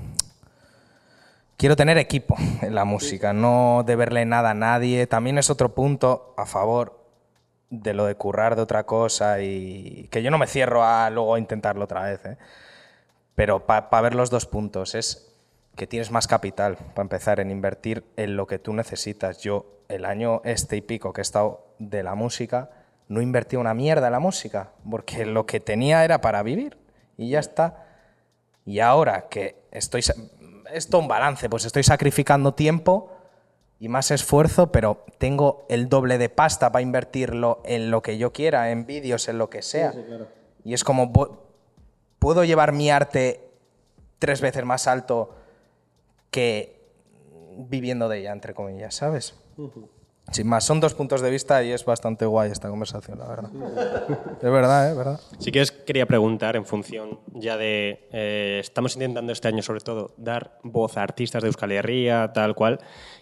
Quiero 1.57 1.75
tener 1.75 1.97
equipo 1.97 2.35
en 2.61 2.75
la 2.75 2.85
música, 2.85 3.33
no 3.33 3.83
deberle 3.83 4.25
nada 4.25 4.51
a 4.51 4.53
nadie. 4.53 5.07
También 5.07 5.39
es 5.39 5.49
otro 5.49 5.73
punto 5.73 6.35
a 6.37 6.45
favor 6.45 7.03
de 7.71 7.95
lo 7.95 8.05
de 8.05 8.13
currar 8.13 8.55
de 8.55 8.61
otra 8.61 8.85
cosa 8.85 9.41
y 9.41 10.07
que 10.11 10.21
yo 10.21 10.29
no 10.29 10.37
me 10.37 10.45
cierro 10.45 10.83
a 10.83 11.09
luego 11.09 11.35
intentarlo 11.35 11.85
otra 11.85 12.03
vez. 12.03 12.23
¿eh? 12.25 12.37
Pero 13.33 13.65
para 13.65 14.01
ver 14.01 14.13
los 14.13 14.29
dos 14.29 14.45
puntos 14.45 14.93
es 14.93 15.33
que 15.75 15.87
tienes 15.87 16.11
más 16.11 16.27
capital 16.27 16.77
para 16.93 17.01
empezar 17.01 17.39
en 17.39 17.49
invertir 17.49 18.05
en 18.17 18.35
lo 18.35 18.45
que 18.45 18.59
tú 18.59 18.73
necesitas. 18.73 19.39
Yo 19.39 19.81
el 19.89 20.05
año 20.05 20.41
este 20.45 20.77
y 20.77 20.81
pico 20.81 21.11
que 21.11 21.21
he 21.21 21.23
estado 21.23 21.65
de 21.79 22.03
la 22.03 22.13
música 22.13 22.69
no 23.07 23.19
invertí 23.19 23.55
una 23.55 23.73
mierda 23.73 24.07
en 24.07 24.13
la 24.13 24.19
música 24.19 24.73
porque 24.87 25.25
lo 25.25 25.47
que 25.47 25.59
tenía 25.59 26.05
era 26.05 26.21
para 26.21 26.43
vivir 26.43 26.77
y 27.17 27.29
ya 27.29 27.39
está. 27.39 27.83
Y 28.63 28.79
ahora 28.79 29.27
que 29.27 29.55
estoy... 29.71 30.03
Esto 30.71 30.99
un 30.99 31.07
balance, 31.07 31.49
pues 31.49 31.65
estoy 31.65 31.83
sacrificando 31.83 32.53
tiempo 32.53 33.11
y 33.79 33.89
más 33.89 34.11
esfuerzo, 34.11 34.71
pero 34.71 35.05
tengo 35.17 35.65
el 35.69 35.89
doble 35.89 36.17
de 36.17 36.29
pasta 36.29 36.71
para 36.71 36.81
invertirlo 36.81 37.61
en 37.65 37.91
lo 37.91 38.01
que 38.01 38.17
yo 38.17 38.33
quiera, 38.33 38.71
en 38.71 38.85
vídeos, 38.85 39.27
en 39.27 39.37
lo 39.37 39.49
que 39.49 39.61
sea. 39.61 39.93
Y 40.63 40.73
es 40.73 40.83
como, 40.83 41.11
puedo 42.19 42.43
llevar 42.43 42.71
mi 42.71 42.89
arte 42.89 43.49
tres 44.19 44.41
veces 44.41 44.65
más 44.65 44.87
alto 44.87 45.35
que 46.31 46.77
viviendo 47.57 48.09
de 48.09 48.19
ella, 48.19 48.31
entre 48.31 48.53
comillas, 48.53 48.95
¿sabes? 48.95 49.35
Sin 50.31 50.47
más, 50.47 50.65
son 50.65 50.79
dos 50.79 50.93
puntos 50.93 51.21
de 51.21 51.29
vista 51.29 51.63
y 51.63 51.71
es 51.71 51.85
bastante 51.85 52.25
guay 52.25 52.51
esta 52.51 52.69
conversación, 52.69 53.19
la 53.19 53.27
verdad. 53.27 53.49
es 54.41 54.51
verdad, 54.51 54.91
¿eh? 54.91 54.93
¿Verdad? 54.93 55.19
Sí 55.39 55.51
que 55.51 55.63
quería 55.85 56.05
preguntar 56.05 56.55
en 56.55 56.65
función 56.65 57.19
ya 57.33 57.55
de... 57.57 58.07
eh, 58.11 58.59
estamos 58.61 58.95
intentando 58.95 59.31
este 59.31 59.47
año 59.47 59.63
sobre 59.63 59.79
todo 59.79 60.13
dar 60.17 60.59
voz 60.63 60.97
a 60.97 61.03
artistas 61.03 61.41
de 61.43 61.47
Euskal 61.47 61.71
Herria, 61.71 62.33
tal 62.33 62.55
cual, 62.55 62.79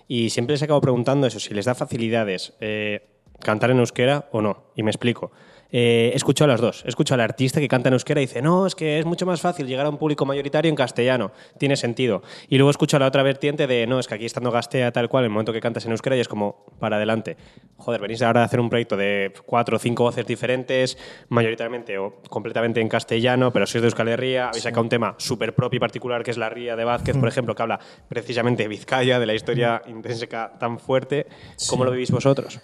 y 0.08 0.32
siempre 0.32 0.54
les 0.54 0.64
acabo 0.64 0.82
preguntando 0.82 1.28
eso, 1.28 1.40
si 1.40 1.54
les 1.54 1.66
da 1.66 1.76
facilidades 1.76 2.54
eh, 2.60 3.08
cantar 3.40 3.72
en 3.72 3.80
euskera 3.80 4.28
o 4.32 4.42
no. 4.42 4.72
Y 4.76 4.84
me 4.84 4.92
explico. 4.92 5.32
Eh, 5.72 6.12
he 6.14 6.16
escuchado 6.16 6.52
a 6.52 6.54
las 6.54 6.62
dos. 6.62 6.84
He 6.86 6.90
escuchado 6.90 7.16
al 7.16 7.30
artista 7.30 7.60
que 7.60 7.68
canta 7.68 7.90
en 7.90 7.94
euskera 7.94 8.22
y 8.22 8.26
dice, 8.26 8.42
no, 8.42 8.66
es 8.66 8.76
que 8.76 9.00
es 9.00 9.06
mucho 9.06 9.26
más 9.26 9.42
fácil 9.42 9.68
llegar 9.68 9.86
a 9.86 9.90
un 9.90 9.98
público 9.98 10.26
mayoritario 10.26 10.70
en 10.70 10.76
castellano. 10.76 11.32
Tiene 11.58 11.76
sentido. 11.76 12.24
Y 12.50 12.58
luego 12.58 12.72
escucho 12.72 13.00
la 13.00 13.08
otra 13.08 13.24
vertiente 13.24 13.68
de, 13.68 13.88
no, 13.88 14.00
es 14.00 14.08
que 14.08 14.16
aquí 14.16 14.26
estando 14.26 14.52
gastea 14.52 14.92
tal 14.92 15.10
cual, 15.10 15.24
en 15.24 15.26
el 15.26 15.32
momento 15.32 15.54
que 15.54 15.62
cantas 15.62 15.86
en 15.86 15.92
euskera 15.92 16.16
y 16.16 16.20
es 16.20 16.28
como, 16.28 16.66
para 16.80 16.98
adelante. 16.98 17.38
Joder, 17.78 18.02
venís 18.02 18.22
ahora 18.22 18.42
a 18.42 18.46
hacer 18.46 18.60
un 18.60 18.70
proyecto 18.70 18.96
de 18.96 19.34
cuatro 19.46 19.78
o 19.78 19.80
cinco 19.80 20.04
voces 20.04 20.26
diferentes, 20.26 20.98
mayoritariamente 21.30 21.98
o 21.98 22.22
completamente 22.30 22.80
en 22.80 22.88
castellano, 22.88 23.52
pero 23.52 23.66
sois 23.66 23.82
de 23.82 23.88
Euskal 23.88 24.08
Herria, 24.08 24.50
habéis 24.50 24.64
sacado 24.64 24.82
un 24.82 24.90
tema 24.90 25.16
súper 25.18 25.54
propio 25.54 25.78
y 25.78 25.80
particular 25.80 26.24
que 26.24 26.32
es 26.32 26.38
la 26.38 26.50
ría 26.50 26.76
de 26.76 26.86
Vázquez, 26.86 27.18
por 27.18 27.28
ejemplo, 27.28 27.56
que 27.56 27.62
habla 27.62 27.80
precisamente 28.08 28.64
de 28.64 28.70
Vizcaya, 28.70 29.20
de 29.20 29.26
la 29.26 29.34
historia 29.34 29.82
intrínseca 29.88 30.54
tan 30.60 30.80
fuerte. 30.80 31.28
¿Cómo 31.70 31.86
lo 31.86 31.92
vivís 31.92 32.12
vosotros? 32.12 32.60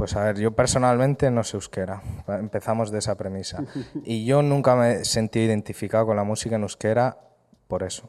Pues 0.00 0.16
a 0.16 0.24
ver, 0.24 0.38
yo 0.38 0.52
personalmente 0.52 1.30
no 1.30 1.44
sé 1.44 1.58
euskera. 1.58 2.00
Empezamos 2.26 2.90
de 2.90 3.00
esa 3.00 3.18
premisa. 3.18 3.62
Y 4.02 4.24
yo 4.24 4.40
nunca 4.40 4.74
me 4.74 4.92
he 4.92 5.04
sentido 5.04 5.44
identificado 5.44 6.06
con 6.06 6.16
la 6.16 6.24
música 6.24 6.56
en 6.56 6.62
euskera 6.62 7.18
por 7.68 7.82
eso. 7.82 8.08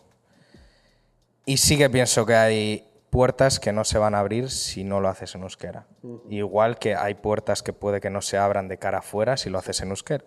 Y 1.46 1.58
sí 1.58 1.78
que 1.78 1.90
pienso 1.90 2.26
que 2.26 2.36
hay 2.36 2.88
puertas 3.10 3.60
que 3.60 3.74
no 3.74 3.84
se 3.84 3.98
van 3.98 4.16
a 4.16 4.20
abrir 4.20 4.50
si 4.50 4.86
no 4.86 5.02
lo 5.02 5.10
haces 5.10 5.36
en 5.36 5.44
euskera. 5.44 5.86
Igual 6.30 6.80
que 6.80 6.96
hay 6.96 7.16
puertas 7.16 7.62
que 7.62 7.74
puede 7.74 8.00
que 8.00 8.10
no 8.10 8.22
se 8.22 8.38
abran 8.38 8.70
de 8.70 8.78
cara 8.78 9.00
afuera 9.00 9.36
si 9.36 9.50
lo 9.50 9.60
haces 9.60 9.82
en 9.82 9.90
euskera. 9.90 10.24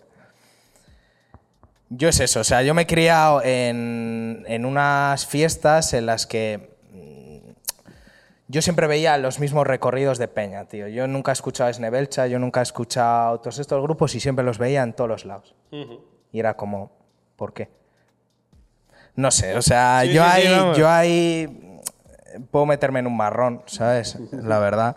Yo 1.88 2.10
es 2.10 2.20
eso, 2.20 2.40
o 2.40 2.44
sea, 2.44 2.62
yo 2.62 2.74
me 2.74 2.82
he 2.82 2.86
criado 2.86 3.40
en, 3.42 4.44
en 4.48 4.66
unas 4.66 5.26
fiestas 5.26 5.94
en 5.94 6.04
las 6.04 6.26
que 6.26 6.73
yo 8.48 8.62
siempre 8.62 8.86
veía 8.86 9.16
los 9.18 9.40
mismos 9.40 9.66
recorridos 9.66 10.18
de 10.18 10.28
Peña, 10.28 10.66
tío. 10.66 10.88
Yo 10.88 11.06
nunca 11.06 11.32
he 11.32 11.34
escuchado 11.34 11.70
a 11.70 11.72
Snebelcha, 11.72 12.26
yo 12.26 12.38
nunca 12.38 12.60
he 12.60 12.62
escuchado 12.62 13.40
todos 13.40 13.58
estos 13.58 13.82
grupos 13.82 14.14
y 14.14 14.20
siempre 14.20 14.44
los 14.44 14.58
veía 14.58 14.82
en 14.82 14.92
todos 14.92 15.08
los 15.08 15.24
lados. 15.24 15.54
Y 16.32 16.38
era 16.40 16.54
como, 16.56 16.92
¿por 17.36 17.52
qué? 17.52 17.70
No 19.16 19.30
sé, 19.30 19.56
o 19.56 19.62
sea, 19.62 20.00
Sí, 20.02 20.12
yo, 20.12 20.24
sí, 20.24 20.30
sí, 20.30 20.46
ahí, 20.46 20.52
vamos. 20.58 20.76
yo 20.76 20.88
ahí 20.88 21.80
mm, 22.36 22.42
puedo 22.50 22.66
meterme 22.66 22.98
en 22.98 23.06
un 23.06 23.16
marrón, 23.16 23.62
¿sabes? 23.66 24.18
La 24.32 24.58
verdad. 24.58 24.96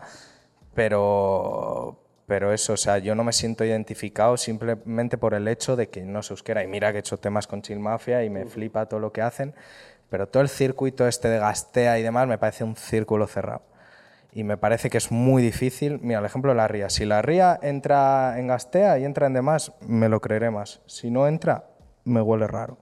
Pero, 0.74 2.04
pero 2.26 2.54
eso, 2.54 2.74
o 2.74 2.78
sea, 2.78 2.98
yo 2.98 3.16
no 3.16 3.24
me 3.24 3.34
siento 3.34 3.64
identificado 3.64 4.38
simplemente 4.38 5.18
por 5.18 5.34
el 5.34 5.48
hecho 5.48 5.76
de 5.76 5.90
que 5.90 6.02
no 6.02 6.22
se 6.22 6.34
euskera. 6.34 6.64
Y 6.64 6.68
mira 6.68 6.92
que 6.92 6.98
he 6.98 7.00
hecho 7.00 7.18
temas 7.18 7.48
con 7.48 7.62
Chill 7.62 7.80
Mafia 7.80 8.24
y 8.24 8.30
me 8.30 8.46
flipa 8.46 8.88
todo 8.88 9.00
lo 9.00 9.12
que 9.12 9.22
hacen. 9.22 9.56
Pero 10.10 10.28
todo 10.28 10.42
el 10.42 10.50
circuito 10.50 11.08
este 11.08 11.30
de 11.30 11.40
Gastea 11.40 12.00
y 12.00 12.04
demás 12.04 12.28
me 12.28 12.38
parece 12.38 12.64
un 12.64 12.76
círculo 12.76 13.28
cerrado. 13.28 13.62
Y 14.32 14.44
me 14.44 14.58
parece 14.58 14.90
que 14.90 14.98
es 14.98 15.12
muy 15.12 15.42
difícil. 15.42 16.00
Mira, 16.02 16.20
el 16.20 16.26
ejemplo 16.26 16.52
de 16.52 16.58
la 16.58 16.68
ría. 16.68 16.90
Si 16.90 17.06
la 17.06 17.22
ría 17.22 17.60
entra 17.62 18.38
en 18.38 18.48
Gastea 18.48 19.00
y 19.00 19.06
entra 19.06 19.28
en 19.28 19.34
demás, 19.34 19.74
me 19.82 20.10
lo 20.10 20.22
creeré 20.22 20.52
más. 20.52 20.82
Si 20.86 21.10
no 21.10 21.28
entra, 21.28 21.66
me 22.04 22.22
huele 22.22 22.48
raro. 22.48 22.78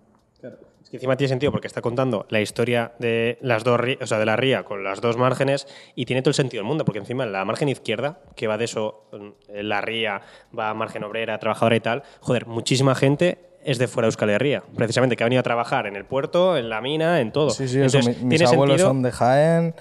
Es 0.86 0.92
que 0.92 0.98
encima 0.98 1.18
tiene 1.18 1.30
sentido 1.30 1.52
porque 1.52 1.66
está 1.66 1.82
contando 1.82 2.28
la 2.30 2.42
historia 2.42 2.92
de 3.00 3.40
las 3.42 3.64
dos, 3.64 3.82
o 4.00 4.06
sea, 4.06 4.20
de 4.20 4.26
la 4.28 4.36
ría 4.36 4.66
con 4.66 4.84
las 4.84 5.02
dos 5.02 5.18
márgenes 5.18 5.68
y 5.96 6.06
tiene 6.06 6.22
todo 6.22 6.30
el 6.30 6.36
sentido 6.36 6.62
del 6.62 6.68
mundo, 6.68 6.86
porque 6.86 7.00
encima 7.00 7.26
la 7.26 7.44
margen 7.44 7.70
izquierda, 7.70 8.20
que 8.36 8.46
va 8.46 8.60
de 8.60 8.66
eso, 8.66 9.10
mm, 9.12 9.52
la 9.64 9.82
ría 9.82 10.22
va 10.58 10.70
a 10.70 10.76
margen 10.76 11.04
obrera, 11.04 11.40
trabajadora 11.40 11.76
y 11.76 11.80
tal, 11.80 12.04
joder, 12.20 12.46
muchísima 12.46 12.94
gente 12.94 13.40
es 13.66 13.78
de 13.78 13.88
fuera 13.88 14.06
de 14.06 14.10
Euskal 14.10 14.30
Herria, 14.30 14.64
precisamente 14.76 15.16
que 15.18 15.24
ha 15.24 15.26
venido 15.26 15.40
a 15.42 15.44
trabajar 15.44 15.88
en 15.88 15.96
el 15.96 16.06
puerto, 16.06 16.56
en 16.58 16.70
la 16.70 16.80
mina, 16.82 17.20
en 17.22 17.32
todo. 17.32 17.50
Sí, 17.50 17.68
sí, 17.68 17.82
eso. 17.82 17.98
Mi- 18.00 18.16
mis 18.26 18.42
abuelos 18.44 18.76
sentido, 18.78 18.88
son 18.88 19.02
de 19.02 19.12
Jaén. 19.12 19.76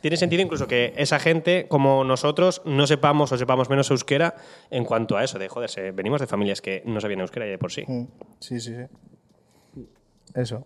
tiene 0.00 0.16
sentido 0.16 0.42
incluso 0.42 0.66
que 0.66 0.92
esa 0.96 1.18
gente, 1.18 1.66
como 1.68 2.04
nosotros, 2.04 2.60
no 2.64 2.86
sepamos 2.86 3.30
o 3.32 3.38
sepamos 3.38 3.70
menos 3.70 3.90
euskera 3.90 4.34
en 4.70 4.84
cuanto 4.84 5.16
a 5.16 5.24
eso, 5.24 5.38
de 5.38 5.48
joder, 5.48 5.70
venimos 5.92 6.20
de 6.20 6.26
familias 6.26 6.60
que 6.60 6.82
no 6.86 7.00
sabían 7.00 7.20
euskera 7.20 7.46
ya 7.46 7.52
de 7.52 7.58
por 7.58 7.70
sí. 7.72 7.84
Mm, 7.86 8.04
Sí, 8.40 8.60
sí, 8.60 8.74
sí. 8.74 9.84
Eso. 10.34 10.64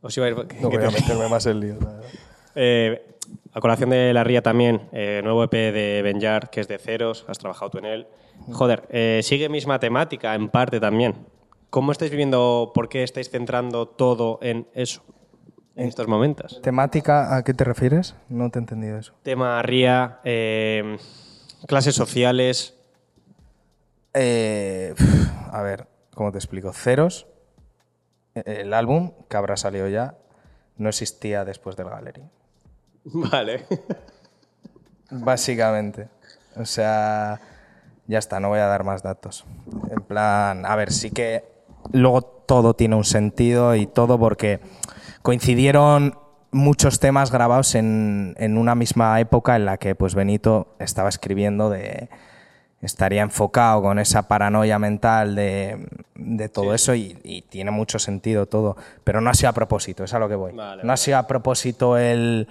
Os 0.00 0.16
iba 0.16 0.26
a 0.26 0.30
ir- 0.30 0.36
No 0.60 0.68
voy 0.70 0.82
a 0.84 0.90
meterme 0.90 1.28
más 1.28 1.46
en 1.46 1.60
lío. 1.60 1.74
la 1.80 1.86
verdad. 1.92 2.08
Eh, 2.54 3.04
a 3.52 3.60
colación 3.60 3.90
de 3.90 4.12
la 4.12 4.24
Ría 4.24 4.42
también, 4.42 4.82
eh, 4.92 5.20
nuevo 5.24 5.42
EP 5.44 5.52
de 5.72 6.02
Benjar, 6.02 6.50
que 6.50 6.60
es 6.60 6.68
de 6.68 6.78
ceros, 6.78 7.24
has 7.28 7.38
trabajado 7.38 7.70
tú 7.70 7.78
en 7.78 7.84
él. 7.84 8.06
Joder, 8.52 8.84
eh, 8.90 9.20
sigue 9.22 9.48
misma 9.48 9.78
temática 9.80 10.34
en 10.34 10.48
parte 10.48 10.78
también. 10.80 11.14
¿Cómo 11.70 11.92
estáis 11.92 12.10
viviendo, 12.10 12.72
por 12.74 12.88
qué 12.88 13.02
estáis 13.02 13.28
centrando 13.28 13.86
todo 13.86 14.38
en 14.42 14.68
eso 14.72 15.02
en 15.76 15.86
estos 15.86 16.08
momentos? 16.08 16.60
¿Temática 16.62 17.36
a 17.36 17.44
qué 17.44 17.54
te 17.54 17.64
refieres? 17.64 18.16
No 18.28 18.50
te 18.50 18.58
he 18.58 18.60
entendido 18.60 18.98
eso. 18.98 19.14
Tema 19.22 19.62
Ría, 19.62 20.20
eh, 20.24 20.96
clases 21.66 21.94
sociales. 21.94 22.74
Eh, 24.14 24.94
a 25.52 25.62
ver, 25.62 25.86
¿cómo 26.14 26.32
te 26.32 26.38
explico? 26.38 26.72
Ceros, 26.72 27.26
eh, 28.34 28.42
el 28.46 28.72
álbum, 28.72 29.12
que 29.28 29.36
habrá 29.36 29.56
salido 29.56 29.88
ya, 29.88 30.16
no 30.78 30.88
existía 30.88 31.44
después 31.44 31.76
del 31.76 31.90
Gallery. 31.90 32.22
Vale. 33.04 33.66
Básicamente. 35.10 36.08
O 36.56 36.64
sea, 36.64 37.40
ya 38.06 38.18
está, 38.18 38.40
no 38.40 38.48
voy 38.48 38.58
a 38.58 38.66
dar 38.66 38.84
más 38.84 39.02
datos. 39.02 39.44
En 39.90 40.02
plan, 40.02 40.66
a 40.66 40.74
ver, 40.74 40.92
sí 40.92 41.10
que 41.10 41.57
luego 41.92 42.22
todo 42.22 42.74
tiene 42.74 42.96
un 42.96 43.04
sentido 43.04 43.74
y 43.74 43.86
todo 43.86 44.18
porque 44.18 44.60
coincidieron 45.22 46.18
muchos 46.50 47.00
temas 47.00 47.30
grabados 47.30 47.74
en, 47.74 48.34
en 48.38 48.56
una 48.56 48.74
misma 48.74 49.20
época 49.20 49.56
en 49.56 49.66
la 49.66 49.76
que 49.76 49.94
pues 49.94 50.14
Benito 50.14 50.68
estaba 50.78 51.08
escribiendo 51.08 51.70
de 51.70 52.08
estaría 52.80 53.22
enfocado 53.22 53.82
con 53.82 53.98
esa 53.98 54.28
paranoia 54.28 54.78
mental 54.78 55.34
de, 55.34 55.86
de 56.14 56.48
todo 56.48 56.74
eso 56.74 56.94
y, 56.94 57.18
y 57.24 57.42
tiene 57.42 57.70
mucho 57.70 57.98
sentido 57.98 58.46
todo, 58.46 58.76
pero 59.02 59.20
no 59.20 59.30
ha 59.30 59.34
sido 59.34 59.50
a 59.50 59.52
propósito, 59.52 60.04
es 60.04 60.14
a 60.14 60.18
lo 60.18 60.28
que 60.28 60.36
voy. 60.36 60.52
Vale, 60.52 60.84
no 60.84 60.92
ha 60.92 60.96
sido 60.96 61.18
a 61.18 61.26
propósito 61.26 61.98
el, 61.98 62.46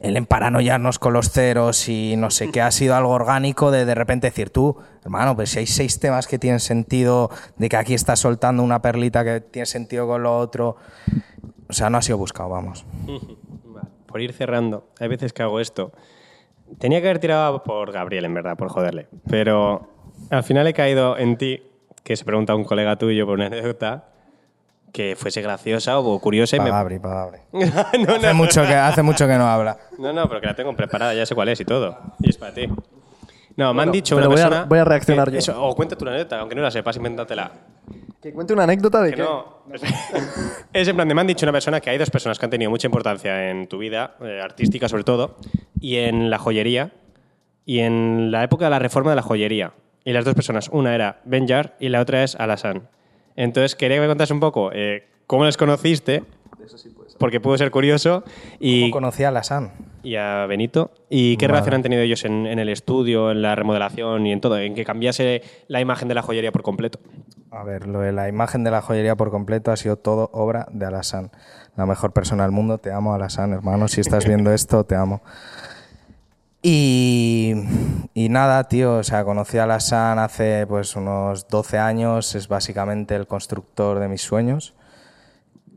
el 0.00 0.16
emparanoiarnos 0.16 0.98
con 0.98 1.12
los 1.12 1.30
ceros 1.30 1.88
y 1.88 2.16
no 2.16 2.30
sé 2.30 2.50
qué, 2.50 2.60
ha 2.60 2.70
sido 2.70 2.94
algo 2.94 3.10
orgánico 3.10 3.70
de 3.70 3.84
de 3.84 3.94
repente 3.94 4.28
decir 4.28 4.50
tú, 4.50 4.76
hermano, 5.04 5.34
pues 5.34 5.50
si 5.50 5.60
hay 5.60 5.66
seis 5.66 5.98
temas 6.00 6.26
que 6.26 6.38
tienen 6.38 6.60
sentido, 6.60 7.30
de 7.56 7.68
que 7.68 7.76
aquí 7.76 7.94
estás 7.94 8.20
soltando 8.20 8.62
una 8.62 8.82
perlita 8.82 9.24
que 9.24 9.40
tiene 9.40 9.66
sentido 9.66 10.06
con 10.06 10.22
lo 10.22 10.36
otro, 10.38 10.76
o 11.68 11.72
sea, 11.72 11.90
no 11.90 11.98
ha 11.98 12.02
sido 12.02 12.18
buscado, 12.18 12.50
vamos. 12.50 12.84
Por 14.06 14.20
ir 14.20 14.32
cerrando, 14.32 14.88
hay 14.98 15.08
veces 15.08 15.32
que 15.32 15.42
hago 15.42 15.60
esto. 15.60 15.92
Tenía 16.78 17.00
que 17.00 17.08
haber 17.08 17.18
tirado 17.18 17.62
por 17.62 17.92
Gabriel, 17.92 18.24
en 18.24 18.34
verdad, 18.34 18.56
por 18.56 18.68
joderle. 18.70 19.08
Pero 19.28 19.90
al 20.30 20.42
final 20.42 20.66
he 20.66 20.72
caído 20.72 21.18
en 21.18 21.36
ti, 21.36 21.62
que 22.02 22.16
se 22.16 22.24
pregunta 22.24 22.54
un 22.54 22.64
colega 22.64 22.96
tuyo 22.96 23.26
por 23.26 23.34
una 23.34 23.46
anécdota 23.46 24.15
que 24.96 25.14
fuese 25.14 25.42
graciosa 25.42 25.98
o 25.98 26.18
curiosa. 26.18 26.56
Y 26.56 26.60
me... 26.60 26.70
Pagabri, 26.70 26.98
Pagabri. 26.98 27.38
no, 27.52 27.60
Hace 27.60 27.98
no, 28.28 28.34
mucho, 28.34 28.62
que, 28.62 28.74
hace 28.74 29.02
mucho 29.02 29.26
que 29.26 29.34
no 29.36 29.46
habla. 29.46 29.76
no, 29.98 30.10
no, 30.14 30.26
pero 30.26 30.40
que 30.40 30.46
la 30.46 30.56
tengo 30.56 30.74
preparada, 30.74 31.12
ya 31.12 31.26
sé 31.26 31.34
cuál 31.34 31.50
es 31.50 31.60
y 31.60 31.66
todo. 31.66 31.98
Y 32.20 32.30
es 32.30 32.38
para 32.38 32.54
ti. 32.54 32.66
No, 32.66 32.74
me 33.56 33.68
han 33.68 33.74
Bueno, 33.76 33.92
dicho 33.92 34.16
una 34.16 34.26
voy 34.28 34.40
a- 34.40 34.44
persona. 34.44 34.64
voy 34.64 34.78
a 34.78 34.84
reaccionar 34.84 35.26
que- 35.28 35.32
yo. 35.34 35.38
eso, 35.38 35.62
o 35.62 35.74
cuenta 35.76 35.96
tu 35.96 36.08
anécdota, 36.08 36.40
aunque 36.40 36.54
no 36.54 36.62
la 36.62 36.70
sepas, 36.70 36.96
invéntatela. 36.96 37.50
Que 38.22 38.32
cuente 38.32 38.54
una 38.54 38.64
anécdota 38.64 39.02
de 39.02 39.10
Que 39.10 39.16
que... 39.16 39.22
no. 39.22 39.56
es 40.72 40.88
en 40.88 40.96
plan 40.96 41.06
de 41.08 41.14
me 41.14 41.20
han 41.20 41.26
dicho 41.26 41.44
una 41.44 41.52
persona 41.52 41.80
que 41.80 41.90
hay 41.90 41.98
dos 41.98 42.10
personas 42.10 42.38
que 42.38 42.46
han 42.46 42.50
tenido 42.50 42.70
mucha 42.70 42.86
importancia 42.86 43.50
en 43.50 43.66
tu 43.68 43.76
vida, 43.78 44.14
eh, 44.22 44.40
artística 44.42 44.88
sobre 44.88 45.04
todo, 45.04 45.36
y 45.78 45.96
en 45.96 46.30
la 46.30 46.38
joyería, 46.38 46.92
y 47.66 47.80
en 47.80 48.30
la 48.30 48.42
época 48.44 48.64
de 48.66 48.70
la 48.70 48.78
reforma 48.78 49.10
de 49.10 49.16
la 49.16 49.22
joyería. 49.22 49.72
Y 50.04 50.12
las 50.12 50.24
dos 50.24 50.34
personas, 50.34 50.68
una 50.72 50.94
era 50.94 51.20
Benjar 51.24 51.76
y 51.80 51.88
la 51.90 52.00
otra 52.00 52.22
es 52.22 52.34
Alassane. 52.36 52.82
Entonces, 53.36 53.76
quería 53.76 53.98
que 53.98 54.02
me 54.02 54.08
contases 54.08 54.32
un 54.32 54.40
poco 54.40 54.70
eh, 54.72 55.04
cómo 55.26 55.44
les 55.44 55.56
conociste, 55.56 56.24
porque 57.18 57.40
pudo 57.40 57.56
ser 57.56 57.70
curioso, 57.70 58.24
y, 58.58 58.82
¿Cómo 58.82 58.92
conocía 58.92 59.28
a 59.28 59.32
la 59.32 59.42
San? 59.42 59.72
y 60.02 60.16
a 60.16 60.46
Benito, 60.46 60.92
y 61.10 61.36
qué 61.36 61.46
Vale. 61.46 61.54
relación 61.54 61.74
han 61.76 61.82
tenido 61.82 62.02
ellos 62.02 62.24
en, 62.24 62.46
en 62.46 62.58
el 62.58 62.68
estudio, 62.68 63.30
en 63.32 63.42
la 63.42 63.54
remodelación 63.54 64.26
y 64.26 64.32
en 64.32 64.40
todo, 64.40 64.58
en 64.58 64.74
que 64.74 64.84
cambiase 64.84 65.42
la 65.68 65.80
imagen 65.80 66.08
de 66.08 66.14
la 66.14 66.22
joyería 66.22 66.52
por 66.52 66.62
completo. 66.62 67.00
A 67.50 67.64
ver, 67.64 67.86
lo 67.86 68.00
de 68.00 68.12
la 68.12 68.28
imagen 68.28 68.64
de 68.64 68.70
la 68.70 68.82
joyería 68.82 69.16
por 69.16 69.30
completo 69.30 69.72
ha 69.72 69.76
sido 69.76 69.96
todo 69.96 70.30
obra 70.32 70.66
de 70.72 70.86
Alassane. 70.86 71.30
La 71.76 71.86
mejor 71.86 72.12
persona 72.12 72.42
del 72.42 72.52
mundo. 72.52 72.78
Te 72.78 72.92
amo, 72.92 73.14
Alassane, 73.14 73.54
hermano. 73.54 73.88
Si 73.88 74.00
estás 74.00 74.26
viendo 74.26 74.52
esto, 74.52 74.84
te 74.84 74.94
amo. 74.94 75.22
Y, 76.68 77.54
y 78.12 78.28
nada, 78.28 78.64
tío, 78.64 78.96
o 78.96 79.04
sea, 79.04 79.22
conocí 79.22 79.56
a 79.56 79.62
Alassane 79.62 80.20
hace 80.20 80.66
pues 80.66 80.96
unos 80.96 81.46
12 81.46 81.78
años. 81.78 82.34
Es 82.34 82.48
básicamente 82.48 83.14
el 83.14 83.28
constructor 83.28 84.00
de 84.00 84.08
mis 84.08 84.22
sueños. 84.22 84.74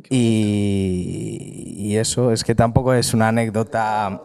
Y, 0.10 1.76
y 1.78 1.98
eso, 1.98 2.32
es 2.32 2.44
que 2.44 2.56
tampoco 2.56 2.96
es 2.96 3.14
una 3.14 3.28
anécdota. 3.28 4.20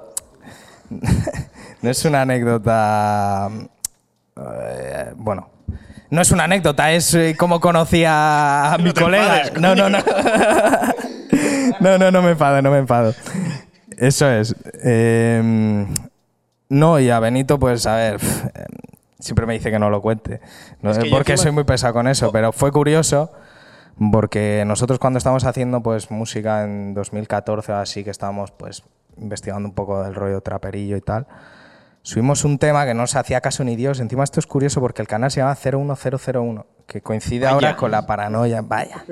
no 1.83 1.91
es 1.91 2.03
una 2.07 2.23
anécdota. 2.23 3.51
eh, 4.35 5.13
bueno, 5.17 5.51
no 6.09 6.23
es 6.23 6.31
una 6.31 6.45
anécdota, 6.45 6.93
es 6.93 7.13
eh, 7.13 7.37
como 7.39 7.61
conocía 7.61 8.73
a 8.73 8.79
mi 8.79 8.95
colega. 8.95 9.51
no, 9.61 9.75
no, 9.75 9.91
no. 9.91 9.99
no, 11.81 11.99
no, 11.99 12.11
no 12.11 12.23
me 12.23 12.31
enfado, 12.31 12.63
no 12.63 12.71
me 12.71 12.79
enfado. 12.79 13.15
Eso 13.99 14.31
es. 14.31 14.57
Eh, 14.83 15.85
no, 16.75 16.99
y 17.01 17.11
a 17.11 17.21
Benito, 17.21 17.59
pues 17.59 17.87
a 17.87 17.97
ver, 17.97 18.19
siempre 19.19 19.47
me 19.47 19.55
dice 19.55 19.71
que 19.71 19.79
no 19.79 19.91
lo 19.91 20.01
cuente. 20.03 20.41
No, 20.83 20.91
Es 20.91 20.99
que 20.99 21.09
yo 21.11 21.17
porque 21.17 21.33
encima- 21.33 21.43
soy 21.45 21.53
muy 21.53 21.65
pesado 21.65 21.93
con 21.95 22.09
eso, 22.09 22.31
pero 22.33 22.53
fue 22.53 22.71
curioso 22.73 23.33
porque 24.11 24.65
nosotros 24.67 24.99
cuando 24.99 25.19
estábamos 25.19 25.45
haciendo 25.45 25.81
pues 25.83 26.11
música 26.11 26.65
en 26.65 26.95
2014 26.95 27.73
o 27.73 27.77
así 27.77 28.03
que 28.03 28.11
estábamos 28.11 28.51
pues 28.51 28.83
investigando 29.17 29.69
un 29.69 29.75
poco 29.75 30.03
del 30.03 30.15
rollo 30.17 30.41
traperillo 30.41 30.97
y 30.97 31.01
tal, 31.01 31.27
subimos 32.03 32.45
un 32.45 32.59
tema 32.59 32.85
que 32.85 32.95
no 32.95 33.07
se 33.07 33.19
hacía 33.19 33.41
caso 33.41 33.63
ni 33.63 33.77
Dios. 33.77 34.01
Encima 34.01 34.25
esto 34.25 34.41
es 34.41 34.47
curioso 34.47 34.81
porque 34.81 35.01
el 35.01 35.09
canal 35.09 35.31
se 35.31 35.41
llama 35.41 35.55
01001, 35.55 36.67
que 36.87 37.01
coincide 37.01 37.47
ahora 37.47 37.77
con 37.77 37.91
la 37.93 38.05
paranoia. 38.07 38.63
Vaya. 38.63 39.05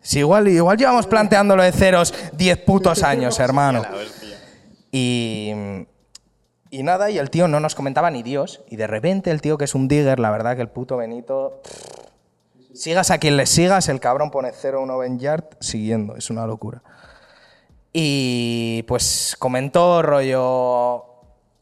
Si 0.00 0.20
igual, 0.20 0.46
igual 0.48 0.78
llevamos 0.78 1.06
planteándolo 1.08 1.62
de 1.64 1.72
ceros 1.72 2.14
10 2.34 2.58
putos 2.64 3.02
años, 3.02 3.38
hermano. 3.40 3.82
Y, 4.92 5.52
y 6.70 6.82
nada, 6.82 7.10
y 7.10 7.18
el 7.18 7.30
tío 7.30 7.48
no 7.48 7.60
nos 7.60 7.74
comentaba 7.74 8.10
ni 8.10 8.22
Dios. 8.22 8.62
Y 8.68 8.76
de 8.76 8.86
repente 8.86 9.30
el 9.30 9.40
tío 9.40 9.58
que 9.58 9.64
es 9.64 9.74
un 9.74 9.88
digger, 9.88 10.20
la 10.20 10.30
verdad 10.30 10.56
que 10.56 10.62
el 10.62 10.68
puto 10.68 10.96
Benito... 10.96 11.60
Sigas 12.72 13.10
a 13.10 13.18
quien 13.18 13.36
le 13.36 13.46
sigas, 13.46 13.88
el 13.88 13.98
cabrón 13.98 14.30
pone 14.30 14.52
01 14.52 14.96
Ben 14.96 15.18
Yard 15.18 15.44
siguiendo. 15.58 16.16
Es 16.16 16.30
una 16.30 16.46
locura. 16.46 16.82
Y 17.92 18.84
pues 18.84 19.34
comentó 19.38 20.02
rollo... 20.02 21.04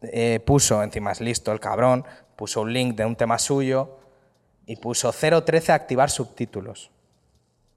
eh, 0.02 0.40
puso, 0.44 0.82
encima 0.82 1.12
es 1.12 1.22
listo 1.22 1.50
el 1.50 1.60
cabrón, 1.60 2.04
puso 2.36 2.60
un 2.60 2.72
link 2.72 2.94
de 2.94 3.06
un 3.06 3.16
tema 3.16 3.38
suyo 3.38 3.96
y 4.66 4.76
puso 4.76 5.12
013 5.12 5.72
activar 5.72 6.10
subtítulos. 6.10 6.90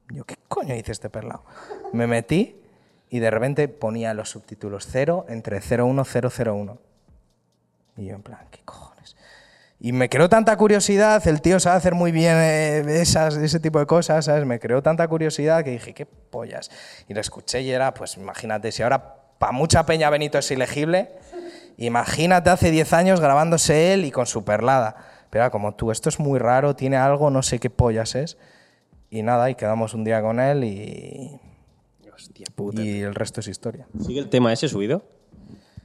Yo, 0.10 0.26
¿qué 0.26 0.36
coño 0.50 0.76
dice 0.76 0.92
este 0.92 1.10
perlado? 1.10 1.46
Me 1.94 2.06
metí 2.06 2.62
y 3.10 3.20
de 3.20 3.32
repente 3.32 3.70
ponía 3.70 4.14
los 4.14 4.30
subtítulos 4.30 4.86
0 4.92 5.26
entre 5.30 5.62
01 5.62 6.04
001. 6.04 6.91
Y 7.98 8.06
yo 8.06 8.16
en 8.16 8.24
plan, 8.24 8.48
¿qué 8.52 8.62
cojones? 8.64 9.16
Y 9.80 9.94
me 9.94 10.10
creó 10.10 10.30
tanta 10.30 10.56
curiosidad, 10.58 11.28
el 11.28 11.42
tío 11.42 11.60
sabe 11.60 11.78
hacer 11.78 11.96
muy 11.96 12.12
bien 12.12 12.36
eh, 12.38 13.02
esas, 13.02 13.36
ese 13.36 13.60
tipo 13.60 13.80
de 13.80 13.88
cosas, 13.88 14.26
¿sabes? 14.26 14.46
Me 14.46 14.60
creó 14.60 14.84
tanta 14.84 15.08
curiosidad 15.08 15.64
que 15.64 15.72
dije, 15.72 15.94
¿qué 15.94 16.06
pollas? 16.06 16.70
Y 17.08 17.16
lo 17.16 17.20
escuché 17.20 17.62
y 17.62 17.72
era, 17.72 17.94
pues 17.94 18.16
imagínate, 18.16 18.72
si 18.72 18.84
ahora 18.84 19.16
para 19.40 19.52
mucha 19.52 19.86
peña 19.88 20.12
Benito 20.12 20.38
es 20.38 20.52
ilegible, 20.52 21.10
imagínate 21.78 22.52
hace 22.52 22.70
10 22.70 22.94
años 22.94 23.20
grabándose 23.20 23.94
él 23.94 24.06
y 24.06 24.12
con 24.12 24.28
su 24.28 24.46
perlada. 24.46 24.96
Pero 25.32 25.46
era 25.46 25.50
como 25.50 25.74
tú, 25.74 25.90
esto 25.90 26.10
es 26.10 26.20
muy 26.20 26.38
raro, 26.38 26.76
tiene 26.76 26.98
algo, 26.98 27.32
no 27.32 27.42
sé 27.42 27.58
qué 27.58 27.72
pollas 27.72 28.14
es. 28.14 28.38
Y 29.10 29.24
nada, 29.24 29.50
y 29.50 29.56
quedamos 29.56 29.96
un 29.96 30.04
día 30.04 30.22
con 30.22 30.40
él 30.40 30.64
y, 30.64 31.40
Hostia 32.14 32.46
puta. 32.54 32.84
y 32.84 33.02
el 33.02 33.16
resto 33.16 33.40
es 33.40 33.48
historia. 33.48 33.88
¿Sigue 34.06 34.20
el 34.20 34.30
tema 34.30 34.54
ese 34.54 34.68
subido? 34.68 35.02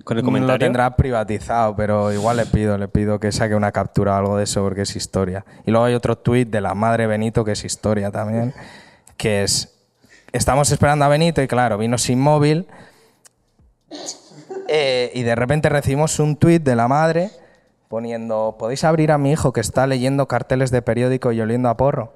¿Con 0.07 0.17
el 0.19 0.47
Lo 0.47 0.57
tendrá 0.57 0.95
privatizado, 0.95 1.75
pero 1.75 2.13
igual 2.13 2.37
le 2.37 2.47
pido, 2.47 2.79
le 2.79 2.87
pido 2.87 3.19
que 3.19 3.33
saque 3.33 3.57
una 3.57 3.73
captura 3.73 4.15
o 4.15 4.19
algo 4.19 4.37
de 4.37 4.45
eso 4.45 4.63
porque 4.63 4.83
es 4.83 4.95
historia. 4.95 5.45
Y 5.65 5.73
luego 5.73 5.85
hay 5.85 5.95
otro 5.95 6.17
tuit 6.17 6.49
de 6.49 6.61
la 6.61 6.77
madre 6.77 7.09
Benito 7.09 7.45
que 7.45 7.51
es 7.51 7.65
historia 7.65 8.13
también, 8.13 8.55
que 9.17 9.43
es, 9.43 9.75
estamos 10.31 10.71
esperando 10.71 11.05
a 11.05 11.09
Benito 11.09 11.43
y 11.43 11.49
claro, 11.49 11.77
vino 11.77 11.99
sin 11.99 12.21
móvil 12.21 12.69
eh, 14.69 15.11
y 15.13 15.25
de 15.25 15.35
repente 15.35 15.69
recibimos 15.71 16.21
un 16.21 16.37
tuit 16.37 16.63
de 16.63 16.77
la 16.77 16.87
madre 16.87 17.33
poniendo, 17.89 18.55
¿podéis 18.61 18.85
abrir 18.85 19.11
a 19.11 19.19
mi 19.19 19.33
hijo 19.33 19.53
que 19.53 19.61
está 19.61 19.89
leyendo 19.89 20.29
carteles 20.29 20.71
de 20.71 20.83
periódico 20.83 21.33
y 21.33 21.41
oliendo 21.41 21.69
a 21.69 21.77
porro? 21.77 22.13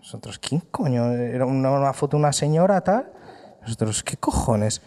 Nosotros, 0.00 0.38
¿quién 0.38 0.60
coño? 0.70 1.12
¿Era 1.12 1.46
una, 1.46 1.70
una 1.70 1.94
foto 1.94 2.18
de 2.18 2.24
una 2.24 2.34
señora 2.34 2.82
tal? 2.82 3.10
Nosotros, 3.62 4.02
¿qué 4.02 4.18
cojones? 4.18 4.82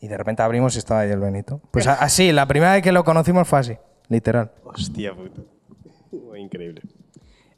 Y 0.00 0.08
de 0.08 0.16
repente 0.16 0.42
abrimos 0.42 0.76
y 0.76 0.78
estaba 0.78 1.00
ahí 1.00 1.10
el 1.10 1.18
Benito. 1.18 1.60
Pues 1.70 1.86
así, 1.86 2.32
la 2.32 2.46
primera 2.46 2.72
vez 2.72 2.82
que 2.82 2.92
lo 2.92 3.04
conocimos 3.04 3.48
fue 3.48 3.58
así, 3.58 3.76
literal. 4.08 4.52
Hostia 4.64 5.12
puta. 5.14 5.42
Increíble. 6.36 6.82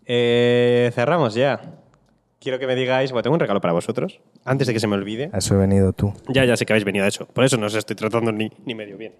Eh, 0.06 0.90
cerramos 0.94 1.34
ya. 1.34 1.60
Quiero 2.40 2.58
que 2.58 2.66
me 2.66 2.74
digáis, 2.74 3.12
bueno, 3.12 3.22
tengo 3.22 3.34
un 3.34 3.40
regalo 3.40 3.60
para 3.60 3.74
vosotros, 3.74 4.20
antes 4.44 4.66
de 4.66 4.72
que 4.72 4.80
se 4.80 4.86
me 4.86 4.94
olvide. 4.96 5.28
A 5.32 5.38
eso 5.38 5.54
he 5.54 5.58
venido 5.58 5.92
tú. 5.92 6.14
Ya, 6.28 6.46
ya 6.46 6.56
sé 6.56 6.64
que 6.64 6.72
habéis 6.72 6.86
venido 6.86 7.04
a 7.04 7.08
eso. 7.08 7.26
Por 7.26 7.44
eso 7.44 7.58
no 7.58 7.66
os 7.66 7.74
estoy 7.74 7.94
tratando 7.96 8.32
ni, 8.32 8.50
ni 8.64 8.74
medio 8.74 8.96
bien. 8.96 9.12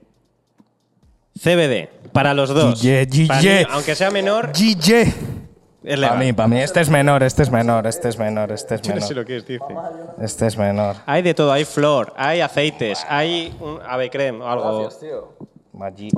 CBD, 1.39 1.89
para 2.13 2.33
los 2.33 2.49
dos. 2.49 2.83
GG, 2.83 3.07
GG. 3.09 3.29
Para 3.29 3.43
mí, 3.43 3.49
aunque 3.71 3.95
sea 3.95 4.11
menor, 4.11 4.53
GG. 4.53 5.40
Para 5.83 6.15
mí, 6.17 6.33
para 6.33 6.49
mí. 6.49 6.61
Este 6.61 6.81
es 6.81 6.91
menor, 6.91 7.23
este 7.23 7.43
es 7.43 7.51
menor, 7.51 7.87
este 7.87 8.09
es 8.09 8.19
menor, 8.19 8.53
este 8.53 8.75
es 8.75 8.83
Yo 8.83 8.95
no 8.95 9.01
sé 9.01 9.09
menor. 9.09 9.23
lo 9.23 9.27
que 9.27 9.37
es, 9.37 9.47
dice. 9.47 9.65
Este 10.21 10.47
es 10.47 10.59
menor. 10.59 10.97
Hay 11.07 11.23
de 11.23 11.33
todo, 11.33 11.53
hay 11.53 11.65
flor, 11.65 12.13
hay 12.17 12.41
aceites, 12.41 13.05
hay 13.09 13.57
un 13.61 13.81
ave 13.87 14.11
creme 14.11 14.43
o 14.43 14.49
algo. 14.49 14.89
Magic. 15.73 16.13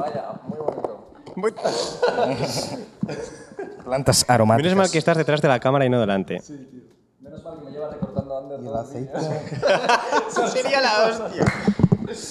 Plantas 3.84 4.24
aromáticas. 4.28 4.72
Menos 4.72 4.84
mal 4.84 4.90
que 4.90 4.98
estás 4.98 5.16
detrás 5.16 5.40
de 5.40 5.48
la 5.48 5.60
cámara 5.60 5.84
y 5.84 5.88
no 5.88 6.00
delante. 6.00 6.40
Eso 10.28 10.48
sería 10.48 10.80
la 10.80 11.04
hostia. 11.06 11.44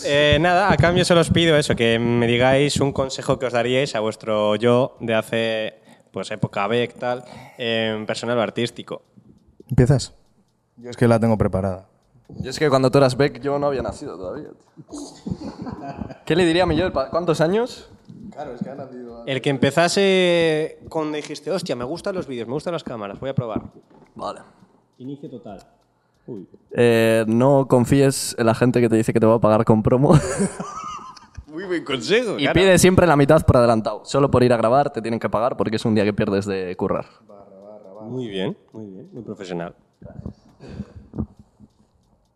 Eh, 0.06 0.38
nada, 0.40 0.72
a 0.72 0.78
cambio 0.78 1.04
solo 1.06 1.22
os 1.22 1.30
pido 1.30 1.58
eso, 1.58 1.76
que 1.76 1.98
me 1.98 2.28
digáis 2.28 2.80
un 2.80 2.92
consejo 2.92 3.40
que 3.40 3.48
os 3.48 3.54
daríais 3.54 3.96
a 3.96 4.00
vuestro 4.00 4.56
yo 4.56 4.96
de 5.00 5.16
hace 5.16 5.81
pues 6.12 6.32
época 6.32 6.68
Beck, 6.68 6.94
tal, 6.96 7.24
en 7.58 8.06
personal 8.06 8.38
o 8.38 8.42
artístico. 8.42 9.02
¿Empiezas? 9.70 10.14
Yo 10.78 10.90
es 10.90 10.98
que 10.98 11.08
la 11.08 11.20
tengo 11.20 11.38
preparada. 11.38 11.88
Y 12.42 12.48
es 12.48 12.60
que 12.60 12.70
cuando 12.70 12.90
tú 12.92 12.98
eras 12.98 13.16
Beck 13.18 13.42
yo 13.42 13.60
no 13.60 13.68
había 13.68 13.82
nacido 13.82 14.18
todavía. 14.18 14.50
¿Qué 16.26 16.36
le 16.36 16.46
diría 16.46 16.64
a 16.64 16.66
mi 16.66 16.76
yo? 16.76 16.92
¿Cuántos 16.92 17.42
años? 17.42 17.90
El 19.26 19.42
que 19.42 19.50
empezase 19.50 20.80
con 20.90 21.12
dijiste, 21.12 21.52
hostia, 21.52 21.76
me 21.76 21.84
gustan 21.84 22.16
los 22.16 22.28
vídeos, 22.28 22.48
me 22.48 22.54
gustan 22.54 22.74
las 22.74 22.84
cámaras, 22.84 23.20
voy 23.20 23.30
a 23.30 23.36
probar. 23.36 23.62
Vale. 24.16 24.42
Inicio 24.98 25.30
total. 25.30 25.60
Uy. 26.28 26.48
Eh, 26.72 27.26
no 27.28 27.68
confíes 27.68 28.36
en 28.38 28.46
la 28.46 28.56
gente 28.56 28.80
que 28.80 28.90
te 28.90 28.96
dice 28.96 29.14
que 29.14 29.20
te 29.20 29.26
va 29.26 29.36
a 29.36 29.40
pagar 29.40 29.66
con 29.66 29.84
promo. 29.84 30.14
Muy 31.52 31.66
buen 31.66 31.84
consejo. 31.84 32.40
y 32.40 32.48
pide 32.50 32.78
siempre 32.80 33.06
la 33.06 33.16
mitad 33.16 33.46
por 33.46 33.58
adelantado. 33.58 34.04
Solo 34.06 34.32
por 34.32 34.42
ir 34.44 34.54
a 34.54 34.58
grabar 34.58 34.92
te 34.92 35.02
tienen 35.02 35.20
que 35.20 35.30
pagar 35.30 35.58
porque 35.58 35.76
es 35.76 35.86
un 35.86 35.94
día 35.96 36.04
que 36.04 36.14
pierdes 36.14 36.46
de 36.46 36.76
currar. 36.78 37.06
Muy 38.04 38.28
bien, 38.28 38.58
muy 38.74 38.86
bien, 38.88 39.10
muy 39.12 39.22
profesional. 39.24 39.76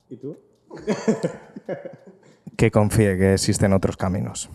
¿Y 0.10 0.18
tú? 0.18 0.38
Que 2.58 2.72
confíe 2.72 3.18
que 3.18 3.34
existen 3.34 3.74
otros 3.74 3.98
caminos. 3.98 4.50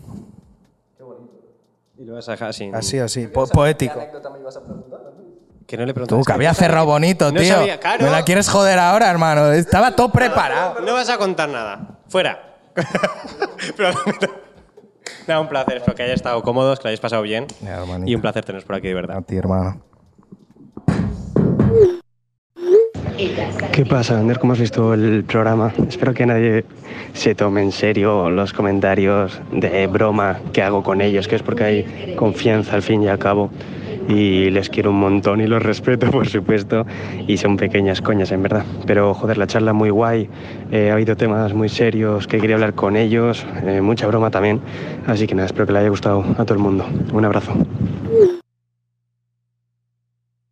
Y 1.99 2.03
lo 2.03 2.15
vas 2.15 2.27
a 2.29 2.31
dejar 2.31 2.49
así. 2.49 2.71
Así, 2.73 2.97
así, 2.97 3.27
po- 3.27 3.45
poético. 3.47 3.99
Que 5.67 5.77
no 5.77 5.85
le. 5.85 5.93
Tú, 5.93 6.23
que 6.23 6.33
había 6.33 6.51
cerrado 6.55 6.87
bonito, 6.87 7.31
No 7.31 7.39
tío. 7.39 7.53
sabía, 7.53 7.79
claro. 7.79 8.03
Me 8.05 8.09
la 8.09 8.23
quieres 8.23 8.49
joder 8.49 8.79
ahora, 8.79 9.07
hermano. 9.11 9.51
Estaba 9.51 9.95
todo 9.95 10.11
preparado. 10.11 10.79
No 10.81 10.93
vas 10.93 11.09
a 11.09 11.17
contar 11.19 11.47
nada. 11.49 11.99
Fuera. 12.07 12.57
Pero- 13.77 13.91
Nada, 15.27 15.39
un 15.39 15.47
placer. 15.47 15.77
Espero 15.77 15.95
que 15.95 16.03
hayáis 16.03 16.17
estado 16.17 16.41
cómodos, 16.41 16.79
que 16.79 16.83
lo 16.83 16.87
hayáis 16.89 16.99
pasado 16.99 17.21
bien. 17.21 17.47
Ya. 17.61 17.83
Y 18.05 18.15
un 18.15 18.21
placer 18.21 18.43
teneros 18.43 18.65
por 18.65 18.75
aquí, 18.75 18.87
de 18.87 18.93
verdad. 18.93 19.17
A 19.17 19.21
ti, 19.21 19.35
hermano. 19.35 19.81
¿Qué 23.71 23.85
pasa, 23.85 24.19
Ander? 24.19 24.39
¿Cómo 24.39 24.53
has 24.53 24.59
visto 24.59 24.93
el 24.93 25.23
programa? 25.23 25.71
Espero 25.87 26.13
que 26.13 26.25
nadie 26.25 26.65
se 27.13 27.35
tome 27.35 27.61
en 27.61 27.71
serio 27.71 28.29
los 28.31 28.51
comentarios 28.51 29.39
de 29.51 29.85
broma 29.87 30.39
que 30.51 30.63
hago 30.63 30.81
con 30.83 31.01
ellos, 31.01 31.27
que 31.27 31.35
es 31.35 31.43
porque 31.43 31.63
hay 31.63 32.15
confianza 32.15 32.75
al 32.75 32.81
fin 32.81 33.03
y 33.03 33.07
al 33.07 33.19
cabo. 33.19 33.51
Y 34.07 34.49
les 34.49 34.69
quiero 34.69 34.91
un 34.91 34.99
montón 34.99 35.41
y 35.41 35.47
los 35.47 35.61
respeto, 35.71 36.09
por 36.11 36.27
supuesto. 36.27 36.85
Y 37.27 37.37
son 37.37 37.57
pequeñas 37.57 38.01
coñas, 38.01 38.31
en 38.31 38.43
verdad. 38.43 38.65
Pero, 38.85 39.13
joder, 39.13 39.37
la 39.37 39.47
charla 39.47 39.73
muy 39.73 39.89
guay. 39.89 40.29
Eh, 40.71 40.89
ha 40.89 40.93
habido 40.93 41.15
temas 41.15 41.53
muy 41.53 41.69
serios 41.69 42.27
que 42.27 42.39
quería 42.39 42.55
hablar 42.55 42.73
con 42.73 42.95
ellos. 42.97 43.45
eh, 43.65 43.81
mucha 43.81 44.07
broma 44.07 44.31
también. 44.31 44.61
Así 45.07 45.27
que 45.27 45.35
nada, 45.35 45.45
espero 45.47 45.65
que 45.65 45.73
le 45.73 45.79
haya 45.79 45.89
gustado 45.89 46.23
a 46.37 46.45
todo 46.45 46.53
el 46.53 46.59
mundo. 46.63 46.85
Un 47.13 47.25
abrazo. 47.25 47.53